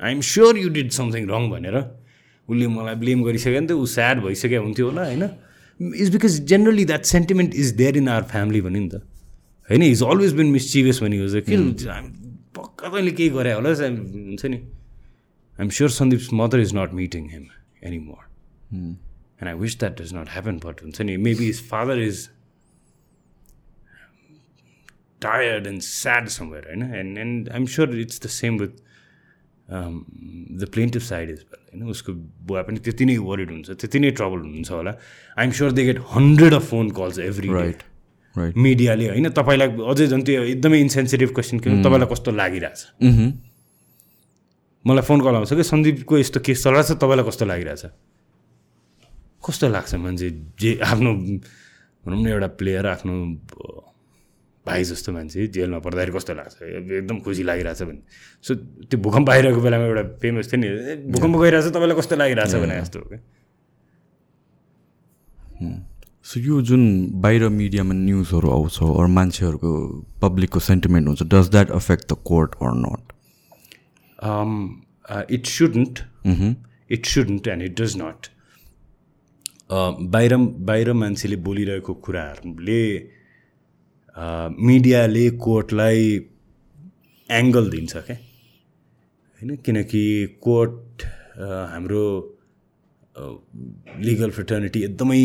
[0.00, 1.76] I am sure you did something wrong भनेर
[2.48, 5.24] उसले मलाई ब्लेम गरिसक्यो भने त ऊ स्याड भइसक्यो हुन्थ्यो होला होइन?
[5.80, 9.02] Is because generally that sentiment is there in our family भन्यो नि त।
[9.68, 9.82] होइन?
[9.82, 11.56] इज अलवेज बिन मिसचिभियस भने हो के
[12.56, 17.46] पक्का तैँले केही गरे होला हुन्छ नि। I'm sure Sandeep's mother is not meeting him
[17.84, 18.22] any more
[18.74, 22.28] and I wish that does not happen but हुन्छ नि maybe his father is
[25.22, 26.82] tired and sad somewhere होइन?
[26.94, 28.72] And and I'm sure it's the same with
[29.68, 34.10] the plaintiff side is well होइन उसको बुवा पनि त्यति नै worried हुन्छ त्यति नै
[34.10, 34.92] ट्रबल हुनुहुन्छ होला।
[35.38, 37.82] I'm sure they get hundred of phone calls every right
[38.34, 42.80] right मिडियाले होइन तपाईँलाई अझै झन् त्यो एकदमै इन्सेन्सिटिभ क्वेसन किन तपाईँलाई कस्तो लागिरहेछ?
[44.84, 47.84] मलाई फोन कल आउँछ कि सन्दीपको यस्तो केस चलिरहेको छ तपाईँलाई कस्तो लागिरहेछ?
[49.44, 50.30] कस्तो लाग्छ मान्छे?
[50.60, 51.10] जे आफ्नो
[52.04, 53.14] भनौँ न एउटा प्लेयर आफ्नो
[54.66, 56.62] भाइ जस्तो मान्छे जेलमा पर्दाखेरि कस्तो लाग्छ?
[56.98, 58.02] एकदम खुसी लागिरहेछ भने।
[58.44, 58.54] सो
[58.88, 60.68] त्यो भूकम्प आइरहेको बेलामा एउटा फेमस थियो नि
[61.12, 62.54] भूकम्प गइरहेछ तपाईँलाई कस्तो लागिरहेछ?
[62.54, 63.20] भने जस्तो हो क्या।
[66.24, 66.82] सो यो जुन
[67.20, 69.70] बाहिर मिडियामा न्युजहरू आउँछ अरू मान्छेहरूको
[70.22, 73.02] पब्लिकको सेन्टिमेन्ट हुन्छ does that affect the court or not
[75.30, 75.94] it shouldn't
[76.90, 78.20] it shouldn't and it does not
[80.14, 80.36] बाहिर
[80.70, 82.80] बाहिर मान्छेले बोलिरहेको कुराहरूले
[84.16, 86.00] मिडियाले कोर्टलाई
[87.28, 89.56] एङ्गल दिन्छ क्या। होइन?
[89.56, 90.04] किनकि
[90.42, 91.02] कोर्ट
[91.70, 92.04] हाम्रो
[94.00, 95.18] लिगल फ्रिटर्निटी एकदमै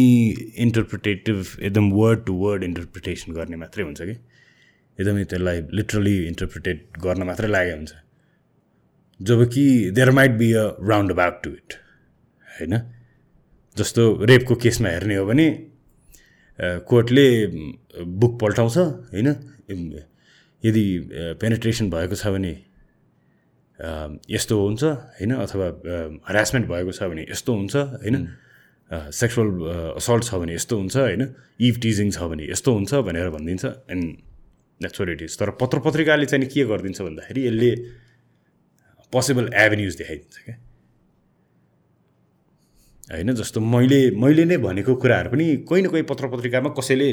[0.66, 4.16] इन्टरप्रिटेटिभ एकदम वर्ड टु वर्ड इन्टरप्रिटेसन गर्ने मात्रै हुन्छ कि।
[5.00, 7.94] एकदमै त्यसलाई लिटरली इन्टरप्रिटेट गर्न मात्रै लागेको हुन्छ।
[9.20, 10.66] जब कि there might be a
[11.12, 11.74] roundabout to it
[12.60, 12.74] होइन?
[13.78, 15.48] जस्तो रेपको केसमा हेर्ने हो भने
[16.60, 17.28] कोर्टले
[18.20, 19.28] बुक पल्टाउँछ होइन?
[20.64, 20.84] यदि
[21.40, 22.54] पेनेट्रेसन भएको छ भने
[24.30, 25.32] यस्तो हुन्छ होइन?
[25.46, 25.68] अथवा
[26.30, 28.16] हरासमेन्ट भएको छ भने यस्तो हुन्छ होइन?
[28.92, 29.50] सेक्सुअल
[29.96, 31.24] असल्ट छ भने यस्तो हुन्छ होइन?
[31.62, 34.06] इभ टिजिङ छ भने यस्तो हुन्छ भनेर भनिदिन्छ एन्ड
[34.82, 37.72] द्याट्स इट इज तर पत्र पत्रिकाले चाहिँ के गरिदिन्छ भन्दाखेरि यसले
[39.14, 40.56] पोसिबल एभेन्युज देखाइदिन्छ क्या?
[43.10, 47.10] होइन जस्तो मैले मैले नै भनेको कुराहरू पनि कोही न कोही पत्र पत्रिकामा कसैले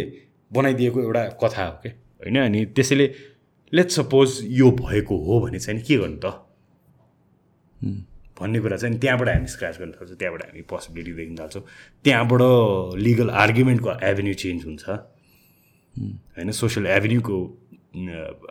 [0.51, 3.07] बनाइदिएको एउटा कथा हो क्या होइन अनि त्यसैले
[3.73, 6.27] लेट सपोज यो भएको हो भने चाहिँ के गर्नु त?
[8.37, 11.63] भन्ने कुरा चाहिँ त्यहाँबाट हामी स्क्राच गर्न थाल्छौँ त्यहाँबाट हामी पोसिबिलिटी देख्न थाल्छौँ।
[12.05, 12.43] त्यहाँबाट
[13.01, 14.85] लिगल आर्ग्युमेन्टको एभेन्यू चेन्ज हुन्छ।
[16.37, 17.37] होइन social एभेन्यूको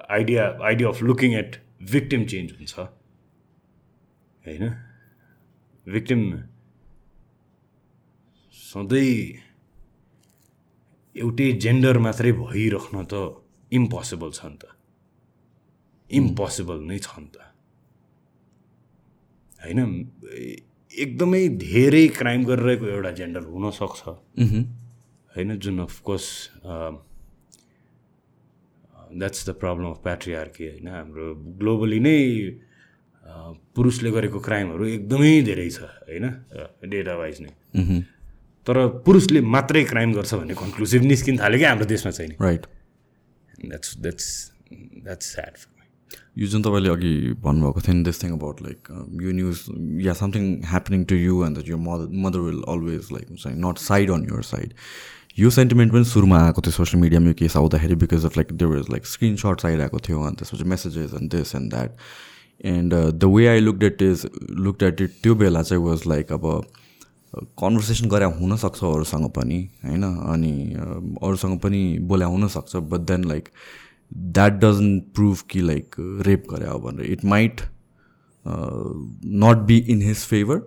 [0.09, 1.55] idea idea of looking at
[1.91, 2.73] victim change हुन्छ।
[4.45, 4.63] होइन?
[5.87, 6.21] भिक्टिम
[8.75, 9.15] सधैँ
[11.15, 13.13] एउटै जेन्डर मात्रै भइराख्न त
[13.71, 14.63] इम्पोसिबल छ नि त।
[16.11, 17.37] इम्पोसिबल नै छ नि त।
[19.63, 19.79] होइन?
[20.91, 24.01] एकदमै धेरै क्राइम गरिरहेको एउटा जेन्डर हुनसक्छ।
[25.31, 25.49] होइन?
[25.63, 26.27] जुन of course
[29.15, 30.87] that's the problem of patriarchy होइन?
[30.91, 31.25] हाम्रो
[31.63, 32.19] ग्लोबली नै
[33.71, 35.79] पुरुषले गरेको क्राइमहरू एकदमै धेरै छ
[36.11, 36.25] होइन?
[36.91, 37.55] डेटा वाइज नै।
[38.67, 42.65] तर पुरुषले मात्रै क्राइम गर्छ भन्ने कन्क्लुसिभ निस्किन थाल्यो कि हाम्रो देशमा चाहिँ right
[43.65, 44.27] that's that's
[44.73, 45.57] that's sad
[46.37, 47.11] यो जुन तपाईँले अघि
[47.41, 48.87] भन्नुभएको थियो नि दिस थिङ अबाउट लाइक
[49.23, 49.59] यो news
[50.05, 53.77] yeah something happening to you and that यो mother mother will always like हुन्छ not
[53.81, 54.73] side on your side
[55.39, 58.71] यो सेन्टिमेन्ट पनि सुरुमा आएको थियो सोसियल मिडियामा यो केस आउँदाखेरि because of like there
[58.71, 61.97] was like screenshots आइरहेको थियो अनि त्यसपछि messages and this and that
[62.73, 64.25] and the way I look at is
[64.67, 66.45] look at it त्यो बेला चाहिँ वाज लाइक अब
[67.59, 70.03] कन्भर्सेसन गरे हुनसक्छ अरूसँग पनि होइन?
[70.03, 70.53] अनि
[71.23, 73.49] अरूसँग पनि बोल्या हुनसक्छ but then like
[74.11, 75.95] that doesn't prove कि लाइक
[76.27, 77.61] रेप गरे हो भनेर। It might
[79.43, 80.57] not be in his favour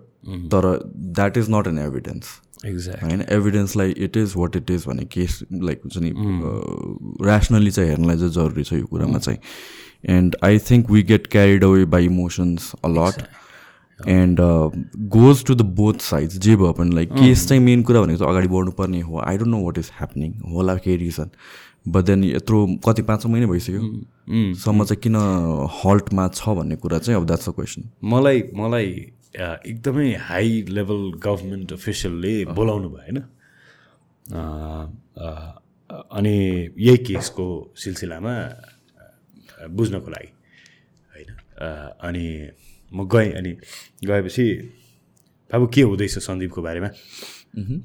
[0.53, 0.63] तर
[0.95, 2.25] that is not an evidence
[2.65, 3.21] exact होइन?
[3.29, 6.11] एभिडेन्सलाई it is what it is भन्ने केस लाइक हुन्छ नि
[7.27, 9.39] ऱ्यासनली चाहिँ हेर्नलाई चाहिँ जरुरी छ यो कुरामा चाहिँ।
[10.15, 13.21] And I think we get carried away by emotions a lot
[14.07, 14.39] and
[15.13, 18.31] goes to the both sides जे भयो पनि लाइक केस चाहिँ मेन कुरा भनेको चाहिँ
[18.31, 19.19] अगाडि बढ्नुपर्ने हो.
[19.19, 21.29] I don't know what is happening होला केही रिजन
[21.87, 23.81] बट देन यत्रो कति पाँच महिना भइसक्यो।
[24.63, 25.15] सम्म चाहिँ किन
[25.83, 28.91] हल्टमा छ भन्ने कुरा चाहिँ अब द्याट्स अ क्वेसन मलाई मलाई
[29.39, 33.17] अ, एकदमै हाई लेभल गभर्मेन्ट अफिसियलले बोलाउनु भयो होइन?
[34.25, 34.41] अ,
[35.17, 35.27] अ,
[36.11, 36.37] अनि
[36.77, 37.45] यही केसको
[37.77, 38.33] सिलसिलामा
[39.77, 40.31] बुझ्नको लागि
[41.13, 41.29] होइन?
[42.07, 42.25] अनि
[42.91, 43.51] म गएँ अनि
[44.05, 44.45] गएपछि
[45.51, 46.89] बाबु के हुँदैछ सन्दीपको बारेमा?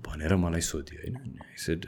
[0.04, 1.16] भनेर मलाई सोध्यो होइन।
[1.56, 1.84] सेड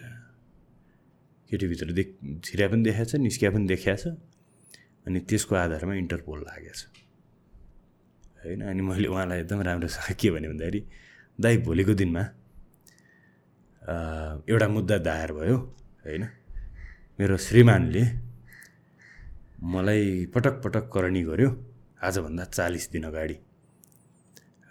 [1.50, 2.08] केटीभित्र देख
[2.44, 4.16] छिरा पनि देखाएको छ निस्किया पनि देखाएको छ
[5.06, 6.82] अनि त्यसको आधारमा इन्टरपोल लागेको छ।
[8.44, 10.80] होइन अनि मैले उहाँलाई एकदम राम्रोसँग के भने भन्दाखेरि
[11.38, 12.22] दाइ भोलिको दिनमा
[14.44, 15.56] एउटा मुद्दा दायर भयो
[16.04, 16.24] होइन?
[17.18, 18.02] मेरो श्रीमानले
[19.62, 21.50] मलाई पटक पटक करणी गर्यो
[22.00, 23.36] आजभन्दा चालिस दिन अगाडि।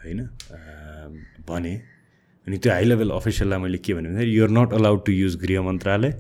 [0.04, 0.20] होइन?
[1.48, 1.76] भने
[2.48, 6.14] अनि त्यो हाई लेभल अफिसियललाई मैले के भने you're not allowed to use गृह मन्त्रालय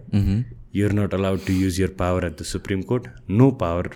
[0.76, 3.94] you're not allowed to use your power at the Supreme Court no power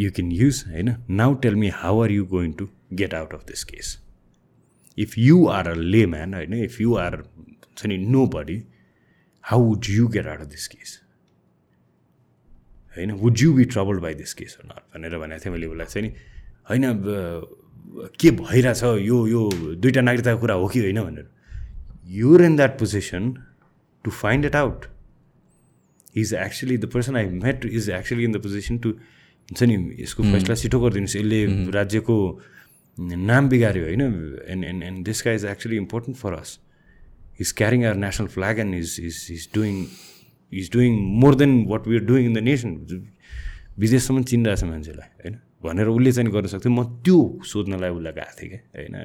[0.00, 0.88] you can use होइन?
[1.10, 3.88] Now tell me how are you going to get out of this case
[4.98, 5.74] if you are a
[6.06, 6.54] layman होइन?
[6.54, 7.96] If you are हुन्छ नि
[8.34, 8.62] nobody
[9.44, 10.90] how would you get out of this case
[12.96, 16.08] होइन would you be troubled by this case not भनेर भनेको थिएँ मैले उसलाई चाहिँ
[16.08, 16.14] नि
[16.70, 17.02] होइन
[18.20, 19.40] के भइरहेछ यो यो
[19.74, 21.00] दुइटा नागरिकताको कुरा हो कि होइन?
[21.02, 21.28] भनेर।
[22.06, 23.32] You're in that position
[24.04, 24.84] to find it out
[26.16, 30.22] is actually the person I met is actually in the position to हुन्छ नि यसको
[30.22, 32.16] फैसला छिटो गरिदिनुहोस्। यसले राज्यको
[32.98, 34.02] नाम बिगाऱ्यो होइन?
[34.48, 36.58] एन्ड एन्ड एन्ड दिस का is actually important for us
[37.40, 39.84] is carrying our national flag and is is is doing
[40.52, 42.70] is doing more than what we are doing in the nation
[43.78, 45.36] विदेशसम्म चिनिरहेछ मान्छेलाई होइन?
[45.62, 48.96] भनेर उसले चाहिँ गर्न सक्थ्यो। म त्यो सोध्नलाई उसलाई गएको थिएँ क्या होइन?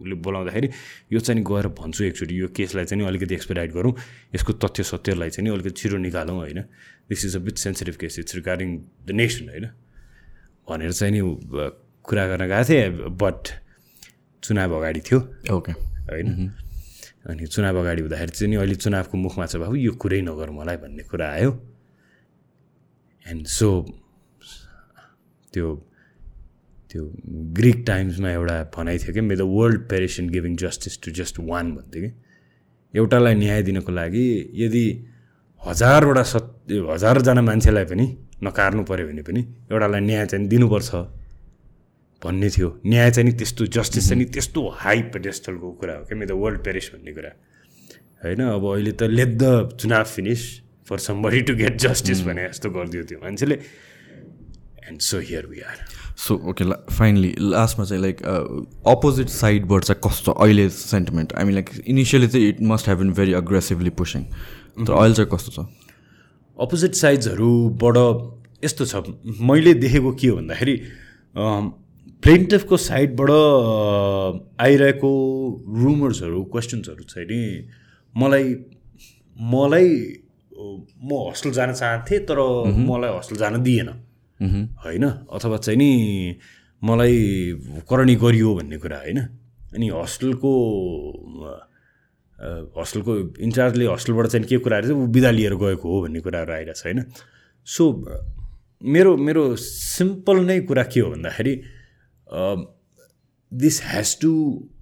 [0.00, 0.68] उसले बोलाउँदाखेरि
[1.12, 3.92] यो चाहिँ नि गएर भन्छु एकचोटि यो केसलाई चाहिँ अलिकति एक्सपेडाइट गरौँ।
[4.34, 6.60] यसको तथ्य सत्यलाई चाहिँ अलिकति छिटो निकालौँ होइन?
[7.08, 8.68] This is a bit sensitive case it's regarding
[9.06, 9.66] the nation होइन?
[10.66, 11.20] भनेर चाहिँ नि
[12.02, 13.40] कुरा गर्न गएको थिएँ बट
[14.42, 15.18] चुनाव अगाडि थियो
[15.54, 15.72] ओके
[16.10, 16.26] होइन?
[17.24, 20.76] अनि चुनाव अगाडि हुँदाखेरि चाहिँ नि अहिले चुनावको मुखमा छ बाबु यो कुरै नगर मलाई
[20.76, 21.50] भन्ने कुरा आयो।
[23.26, 23.68] एन्ड सो
[25.52, 25.66] त्यो
[26.90, 27.02] त्यो
[27.56, 31.40] ग्रिक टाइम्समा एउटा भनाइ थियो कि may the world perish in giving justice to just
[31.40, 32.10] one भन्थ्यो कि।
[32.94, 34.24] एउटालाई न्याय दिनको लागि
[34.54, 34.84] यदि
[35.62, 38.06] हजारवटा सत्य हजारजना मान्छेलाई पनि
[38.44, 39.40] नकार्नु पऱ्यो भने पनि
[39.72, 40.90] एउटालाई न्याय चाहिँ दिनुपर्छ।
[42.22, 46.18] भन्ने थियो। न्याय चाहिँ नि त्यस्तो जस्टिस चाहिँ नि त्यस्तो हाई पेडेस्टलको कुरा हो क्या।
[46.18, 47.30] मे द वर्ल्ड पेरिस भन्ने कुरा।
[48.24, 50.42] होइन अब अहिले त लेट द चुनाव finish
[50.88, 53.54] for somebody to get justice भने जस्तो गरिदियो त्यो मान्छेले।
[54.88, 55.84] And so here we are
[56.16, 56.64] so okay
[56.94, 58.22] finally लास्टमा चाहिँ लाइक
[58.86, 63.12] अपोजिट साइडबाट चाहिँ कस्तो अहिले sentiment I mean like initially चाहिँ it must have been
[63.12, 64.22] very aggressively pushing
[64.84, 65.66] तर अहिले चाहिँ कस्तो छ?
[66.56, 67.96] अपोजिट साइड्सहरूबाट
[68.64, 68.94] यस्तो छ।
[69.42, 70.76] मैले देखेको के हो भन्दाखेरि
[72.24, 73.30] प्लेन्टिफको साइडबाट
[74.60, 75.10] आइरहेको
[75.78, 77.40] रुमर्सहरू क्वेसन्सहरू चाहिँ नि
[78.14, 78.54] मलाई
[79.36, 79.88] मलाई
[81.04, 82.40] म हस्टेल जान चाहन्थेँ तर
[82.88, 83.88] मलाई हस्टेल जान दिएन।
[84.84, 85.04] होइन?
[85.04, 85.90] अथवा चाहिँ नि
[86.82, 87.18] मलाई
[87.90, 89.18] करणी गरियो भन्ने कुरा होइन?
[89.76, 90.52] अनि हस्टेलको
[92.80, 93.12] हस्टेलको
[93.44, 96.84] इन्चार्जले हस्टेलबाट चाहिँ के कुराहरू चाहिँ ऊ बिदा लिएर गएको हो भन्ने कुराहरू आइरहेको छ
[96.84, 97.04] होइन?
[97.66, 97.82] सो
[98.82, 101.54] मेरो मेरो सिम्पल नै कुरा के हो भन्दाखेरि
[103.52, 104.32] this has to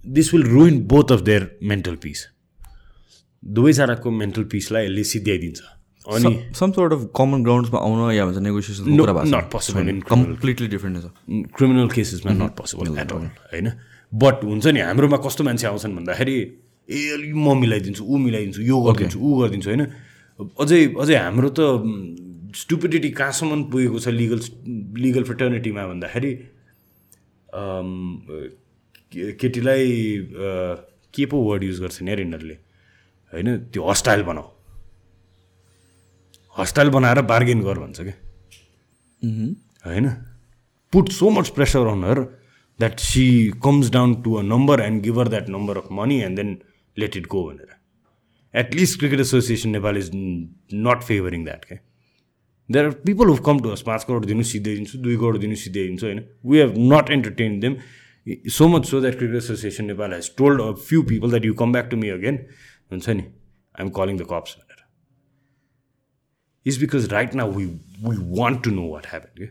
[0.07, 2.25] this will ruin both of their mental peace
[3.43, 5.61] दुवैजनाको मेन्टल पिसलाई यसले सिद्ध्याइदिन्छ।
[6.07, 8.83] अनि सम सोर्ट अफ कमन ग्राउन्ड्समा आउन या भन्छ negotiation
[9.35, 11.05] not possible in completely different छ
[11.57, 13.71] क्रिमिनल केसेसमा नट पोसिबल एट अल होइन?
[14.11, 16.35] बट हुन्छ नि हाम्रोमा कस्तो मान्छे आउँछन् भन्दाखेरि
[16.89, 19.83] ए म मिलाइदिन्छु ऊ मिलाइदिन्छु यो गरिदिन्छु ऊ गरिदिन्छु होइन?
[20.59, 21.59] अझै अझै हाम्रो त
[22.55, 24.39] स्टुपिडिटी कहाँसम्म पुगेको छ लिगल
[25.01, 26.31] लिगल फ्रेटर्निटीमा भन्दाखेरि
[29.41, 29.85] केटीलाई
[31.13, 32.57] के पो वर्ड युज गर्छन् यार यिनीहरूले?
[33.33, 34.47] होइन त्यो हस्टाइल बनाऊ।
[36.55, 38.15] हस्टाइल बनाएर बार्गेन गर भन्छ क्या
[39.85, 40.09] होइन?
[40.93, 42.19] Put so much pressure on her
[42.79, 43.25] that she
[43.63, 46.57] comes down to a number and give her that number of money and then
[46.97, 47.69] let it go भनेर।
[48.53, 51.77] At least cricket association Nepal is not favouring that क्या
[52.69, 55.55] there are people who've come to us पाँच करोड दिनु सिधै दिन्छु दुई करोड दिनु
[55.55, 57.75] सिधै दिन्छु होइन we have not entertain them
[58.49, 61.71] so much so that cricket association Nepal has told a few people that you come
[61.71, 62.37] back to me again
[62.91, 63.23] हुन्छ नि
[63.75, 64.85] आइएम कलिङ द कप्स भनेर
[66.65, 69.49] is because right now we we want to know what happen के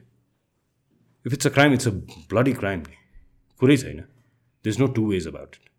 [1.26, 1.90] if it's a crime it's a
[2.30, 2.97] bloody crime नि
[3.60, 4.01] कुरै छैन
[4.64, 5.70] they is no two ways about it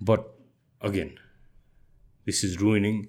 [0.00, 0.32] but
[0.80, 1.14] again
[2.26, 3.04] this is ruining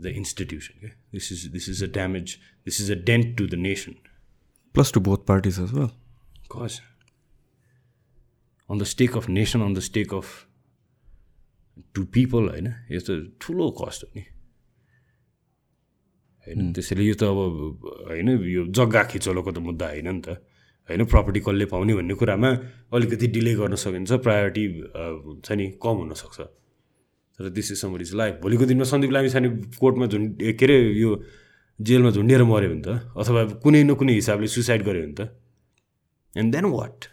[0.00, 3.54] the institution के this is this is a damage this is a dent to the
[3.54, 3.94] nation
[4.74, 5.88] plus to both parties as well
[6.52, 6.80] cause
[8.70, 10.46] on the stake of nation on the stake of
[11.94, 14.24] two people होइन यो त ठुलो cost हो नि
[16.46, 17.36] होइन त्यसैले यो त अब
[18.08, 18.28] होइन?
[18.28, 20.28] यो जग्गा खिचोलोको त मुद्दा होइन नि त।
[20.88, 21.04] होइन?
[21.04, 22.50] प्रपर्टी कसले पाउने भन्ने कुरामा
[22.92, 24.64] अलिकति डिले गर्न सकिन्छ प्रायोरिटी
[25.24, 26.38] हुन्छ नि कम हुनसक्छ।
[27.38, 29.48] तर दिस इज समर इज लाइफ भोलिको दिनमा सन्दीप लामिछाने
[29.80, 31.10] कोर्टमा झुन्ड के अरे यो
[31.78, 32.88] जेलमा झुन्डिएर मऱ्यो भने त
[33.18, 35.20] अथवा कुनै न कुनै हिसाबले सुसाइड गर्यो भने त।
[36.38, 37.04] And then what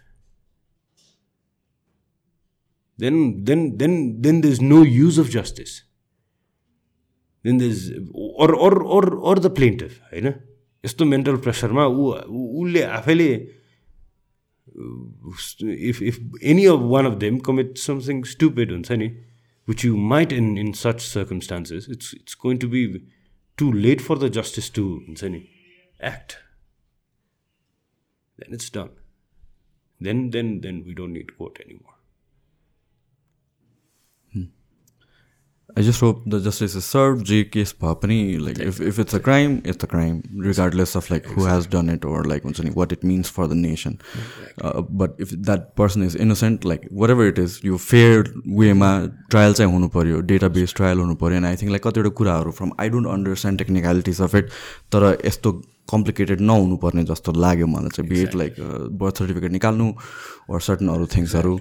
[2.99, 3.15] then
[3.45, 5.71] then then then the is no use of justice
[7.45, 7.89] then the is
[8.43, 10.27] or or or or the plaintiff होइन?
[10.85, 12.11] यस्तो मेन्टल प्रेसरमा ऊ
[12.61, 13.31] उसले आफैले
[15.89, 16.17] if if
[16.51, 19.07] any of one of them commit something stupid हुन्छ नि
[19.65, 23.03] which you might in, in such circumstances, it's, it's going to be
[23.57, 25.05] too late for the justice to
[25.99, 26.37] act.
[28.37, 28.91] Then it's done.
[29.99, 31.93] Then, then, then we don't need court anymore.
[35.77, 37.25] I just hope the justice is served.
[37.25, 41.25] J case papani like if, if it's a crime, it's a crime, regardless of like
[41.25, 42.43] who has done it or like
[42.73, 43.99] what it means for the nation.
[44.61, 48.91] Uh, but if that person is innocent, like whatever it is, you fair way ma
[49.29, 52.71] trial चाहिँ हुनु पऱ्यो database trial हुनु पऱ्यो and I think like कतिवटा कुराहरू from
[52.79, 54.49] I don't understand technicalities of it
[54.95, 55.51] तर यस्तो
[55.91, 58.55] complicated नहुनुपर्ने जस्तो लाग्यो मलाई चाहिँ बेड लाइक
[59.01, 59.87] बर्थ सर्टिफिकेट निकाल्नु
[60.49, 61.59] वर सर्टन अरू थिङ्ग्सहरू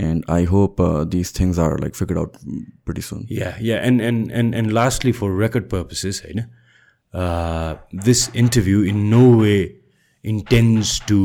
[0.00, 0.80] and I hope
[1.10, 5.38] this things are like figure out soon yeah yeah and and and and lastly for
[5.40, 6.44] record purposes होइन
[8.04, 9.58] this interview in no way
[10.24, 11.20] intends to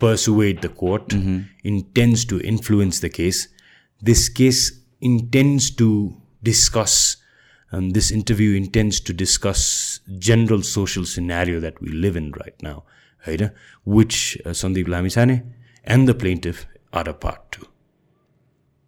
[0.00, 1.14] persuade the court
[1.66, 3.46] intends to influence the case
[4.02, 4.60] this case
[5.02, 5.88] intends to
[6.44, 6.98] discuss
[7.72, 12.84] um, this interview intends to discuss general social scenario that we live in right now
[13.26, 13.50] right?
[13.84, 15.44] which uh, Sandeep Lamisane
[15.84, 17.66] and the plaintiff are a part to.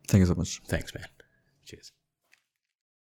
[0.08, 0.60] Thank you so much.
[0.66, 1.04] Thanks, man.